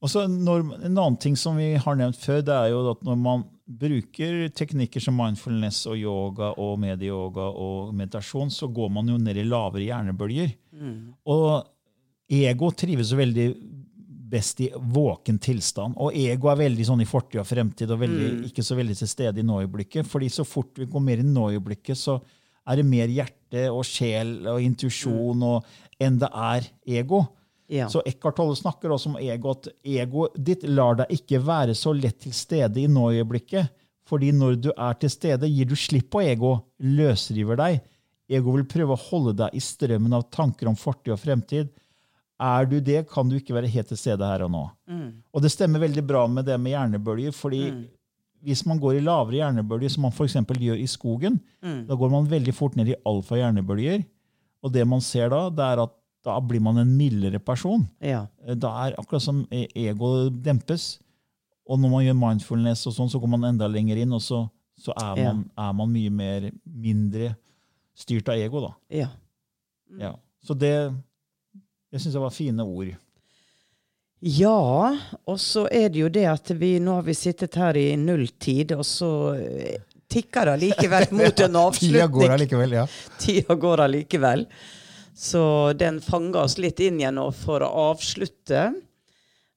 [0.00, 3.18] Og så En annen ting som vi har nevnt før, det er jo at når
[3.20, 9.18] man bruker teknikker som mindfulness og yoga og medieyoga og meditasjon, så går man jo
[9.20, 10.56] ned i lavere hjernebølger.
[11.30, 11.68] Og
[12.30, 13.46] ego trives veldig
[14.30, 15.96] best i våken tilstand.
[16.00, 19.10] Og ego er veldig sånn i fortid og fremtid og veldig, ikke så veldig til
[19.10, 20.06] stede i nå-øyeblikket.
[20.06, 22.20] fordi så fort vi går mer i nå-øyeblikket, så
[22.70, 25.68] er det mer hjerte og sjel og intuisjon mm.
[26.00, 27.24] enn det er ego.
[27.70, 27.86] Ja.
[27.88, 31.92] Så Eckhart Tolle snakker også om ego, at egoet ditt lar deg ikke være så
[31.94, 33.70] lett til stede i nå-øyeblikket.
[34.10, 37.84] Fordi når du er til stede, gir du slipp på ego, løsriver deg.
[38.30, 41.70] Ego vil prøve å holde deg i strømmen av tanker om fortid og fremtid.
[42.40, 44.62] Er du det, kan du ikke være helt til stede her og nå.
[45.34, 47.32] Og det stemmer veldig bra med det med hjernebølger.
[47.36, 47.64] fordi
[48.42, 52.30] hvis man går i lavere hjernebølger, som man eksempel gjør i skogen, da går man
[52.30, 54.04] veldig fort ned i alfa-hjernebølger.
[54.64, 55.92] Og det man ser da, det er at
[56.24, 57.86] da blir man en mildere person.
[58.00, 58.26] ja.
[58.54, 60.98] Da er akkurat som egoet ego dempes.
[61.68, 64.48] Og når man gjør mindfulness, og sånn, så går man enda lenger inn, og så,
[64.80, 65.32] så er, Ja.
[65.32, 67.36] man, er man mye mer mindre
[67.94, 68.60] styrt av ego.
[68.60, 68.72] da.
[68.90, 69.08] ja.
[69.98, 70.14] Ja.
[70.42, 70.94] Så det,
[71.90, 72.90] det syns det var fine ord.
[74.20, 77.94] Ja, og så er det jo det at vi nå har vi sittet her i
[77.96, 79.80] nulltid, og så eh,
[80.12, 81.96] tikker det likevel mot en avslutning.
[81.96, 82.84] Tida går allikevel, ja.
[83.22, 84.44] Tida går allikevel.
[85.16, 85.42] Så
[85.76, 88.70] den fanger oss litt inn igjen nå for å avslutte.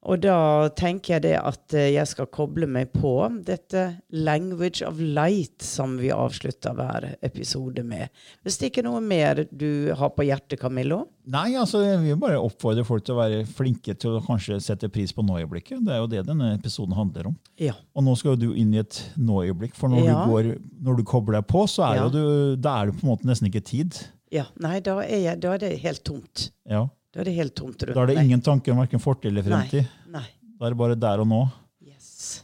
[0.04, 3.12] Og da tenker jeg det at eh, jeg skal koble meg på
[3.48, 8.10] dette Language of Light som vi avslutter hver episode med.
[8.44, 11.06] Hvis det ikke er noe mer du har på hjertet, Camillo?
[11.32, 14.90] Nei, altså, jeg vil bare oppfordre folk til å være flinke til å kanskje sette
[14.92, 15.80] pris på nå-øyeblikket.
[15.88, 17.38] Det er jo det denne episoden handler om.
[17.64, 17.78] Ja.
[17.96, 20.18] Og nå skal jo du inn i et nå-øyeblikk, for når, Ja.
[20.26, 20.50] du går,
[20.84, 22.10] når du kobler deg på, så er, Ja.
[22.12, 24.02] du, da er det på en måte nesten ikke tid.
[24.36, 24.44] ja.
[24.60, 26.50] Nei, da er, jeg, da er det helt tomt.
[26.68, 26.90] Ja.
[27.14, 29.86] Da er det helt tomt Da er det ingen tanke om hverken fortid eller fremtid.
[30.10, 30.24] Nei.
[30.24, 30.58] Nei.
[30.58, 31.42] Da er det bare der og nå.
[31.86, 32.42] Yes.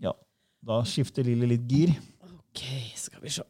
[0.00, 0.14] Ja.
[0.64, 1.92] Da skifter Lille litt gir.
[2.24, 2.62] OK,
[2.96, 3.44] skal vi se.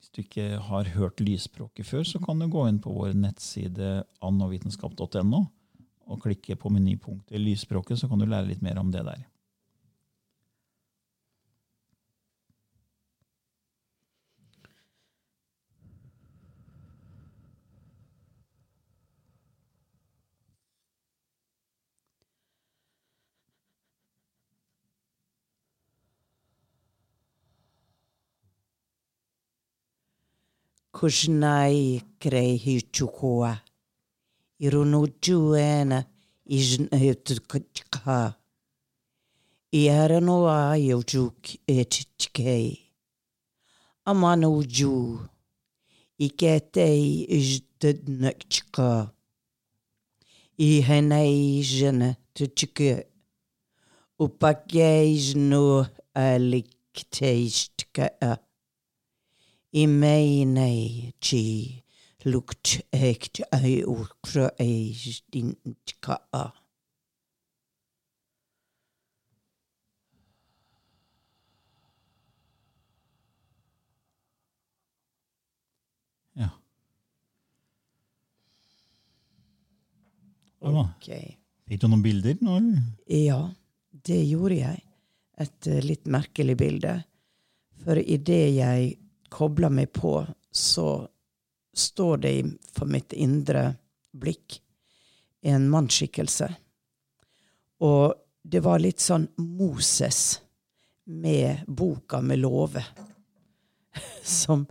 [0.00, 4.00] Hvis du ikke har hørt lysspråket før, så kan du gå inn på vår nettside
[4.26, 5.44] annovitenskap.no
[6.10, 9.22] og klikke på menypunktet lysspråket, så kan du lære litt mer om det der.
[30.92, 33.58] Kushnai krei hichukua.
[34.58, 36.04] Irunujuena
[36.56, 38.16] ijneutukka.
[39.72, 42.78] Iaranoa yojuk etchkei.
[44.04, 45.18] Amanuju.
[46.18, 48.88] Iketei ijdnekchka.
[50.58, 53.06] Ihenei jene tuchke.
[54.18, 58.04] Upakjeijnu alikteistka.
[59.72, 61.44] Imeinei chi
[62.26, 66.16] lukt ekt ei ukra ei stintka.
[76.34, 76.50] Ja.
[80.58, 80.82] Hva da?
[80.96, 81.36] Okay.
[81.70, 82.58] Fikk du noen bilder nå?
[83.06, 83.38] Ja,
[84.08, 84.82] det gjorde jeg.
[85.40, 86.96] Et eh, litt merkelig bilde.
[87.80, 88.98] For idet jeg
[89.30, 90.18] kobler meg på,
[90.50, 91.06] så
[91.76, 92.34] står det
[92.74, 93.70] for mitt indre
[94.12, 94.58] blikk
[95.46, 96.50] en mannsskikkelse.
[97.80, 100.40] Og det var litt sånn Moses
[101.10, 102.82] med boka med love,
[104.22, 104.66] som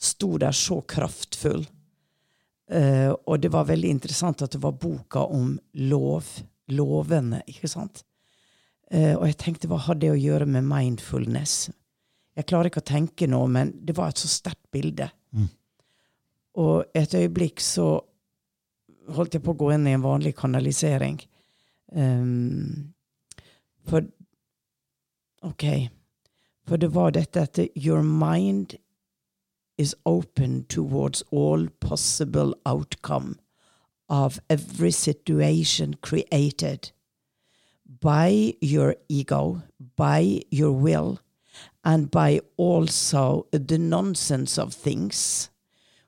[0.00, 1.66] sto der så kraftfull.
[2.72, 5.52] Uh, og det var veldig interessant at det var boka om
[5.84, 6.24] lov,
[6.72, 8.04] lovene, ikke sant?
[8.88, 11.68] Uh, og jeg tenkte, hva hadde det å gjøre med mindfulness?
[12.34, 15.08] Jeg klarer ikke å tenke nå, men det var et så sterkt bilde.
[15.34, 15.48] Mm.
[16.64, 17.88] Og et øyeblikk så
[19.14, 21.20] holdt jeg på å gå inn i en vanlig kanalisering.
[21.94, 22.94] Um,
[23.86, 24.06] for
[25.44, 25.90] OK.
[26.64, 28.78] For det var dette at your mind
[29.76, 33.36] is open towards all possible outcome
[34.08, 36.92] of every situation created
[38.00, 39.62] by your ego,
[39.96, 41.18] by your will,
[41.84, 45.50] and by also the nonsense of things,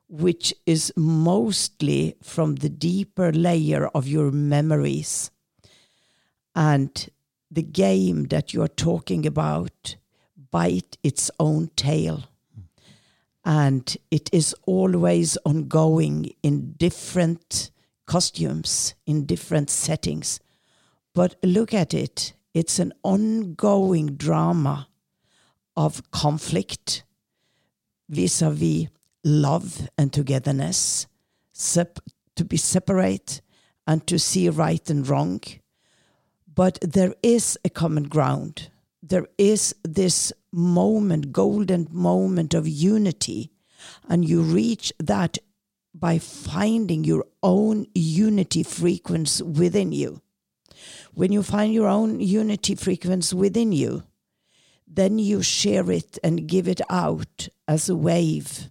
[0.09, 5.31] which is mostly from the deeper layer of your memories.
[6.55, 7.09] And
[7.51, 9.97] the game that you are talking about
[10.51, 12.25] bite its own tail
[13.47, 17.71] and it is always ongoing in different
[18.05, 20.41] costumes, in different settings.
[21.15, 24.89] But look at it, it's an ongoing drama
[25.77, 27.05] of conflict
[28.09, 28.89] vis a vis
[29.25, 31.07] love and togetherness,
[32.37, 33.41] to be separate
[33.87, 35.41] and to see right and wrong.
[36.53, 38.71] But there is a common ground.
[39.03, 43.51] There is this moment, golden moment of unity.
[44.09, 45.39] And you reach that
[45.95, 50.21] by finding your own unity frequency within you.
[51.15, 54.05] When you find your own unity frequency within you,
[54.87, 58.71] then you share it and give it out as a wave,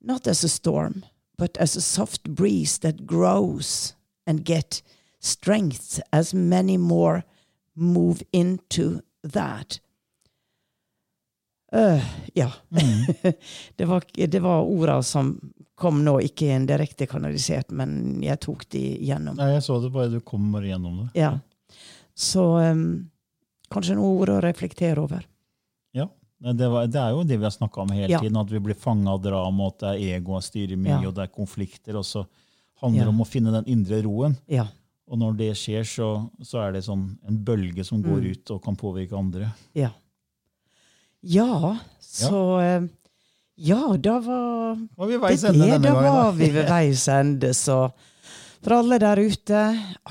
[0.00, 1.04] not as a storm,
[1.38, 3.94] but as a soft breeze that grows
[4.26, 4.82] and get
[5.20, 7.24] strength as many more
[7.74, 9.80] move into that.
[11.72, 12.04] Uh,
[12.34, 12.52] ja.
[12.70, 13.32] Mm.
[13.76, 15.40] det, var, det var orda som
[15.74, 19.34] kom nå, ikke en direkte kanalisert, men jeg tok de gjennom.
[19.40, 21.08] Nei, Jeg så det bare, du kom bare gjennom det.
[21.18, 21.32] Ja.
[22.14, 23.10] Så um,
[23.74, 25.26] kanskje noen ord å reflektere over.
[25.94, 26.08] Ja.
[26.44, 28.20] Det, var, det, er jo det vi har snakka om hele ja.
[28.20, 31.10] tiden, at vi blir fanga av drama, at det er egoet styrer mye, ja.
[31.10, 31.98] og det er konflikter.
[32.00, 32.24] Og så
[32.82, 33.14] handler det ja.
[33.14, 34.36] om å finne den indre roen.
[34.50, 34.66] Ja.
[35.08, 36.08] Og når det skjer, så,
[36.40, 38.28] så, er det sånn en bølge som går mm.
[38.32, 39.50] ut og kan påvirke andre.
[39.76, 39.92] Ja.
[41.24, 42.76] Ja, så ja.
[42.76, 42.90] Eh,
[43.54, 46.02] ja, da var, var vi veis ende denne gangen.
[46.02, 47.78] Da var vi ved veis ende, så
[48.64, 49.60] for alle der ute,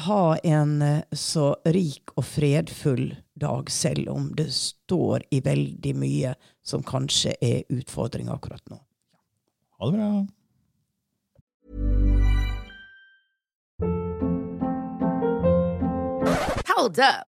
[0.06, 6.36] ha en eh, så rik og fredfull dag, selv om det står i veldig mye
[6.62, 8.78] som kanskje er utfordring akkurat nå.
[9.82, 10.14] Ha det bra.
[16.76, 17.33] Hold up.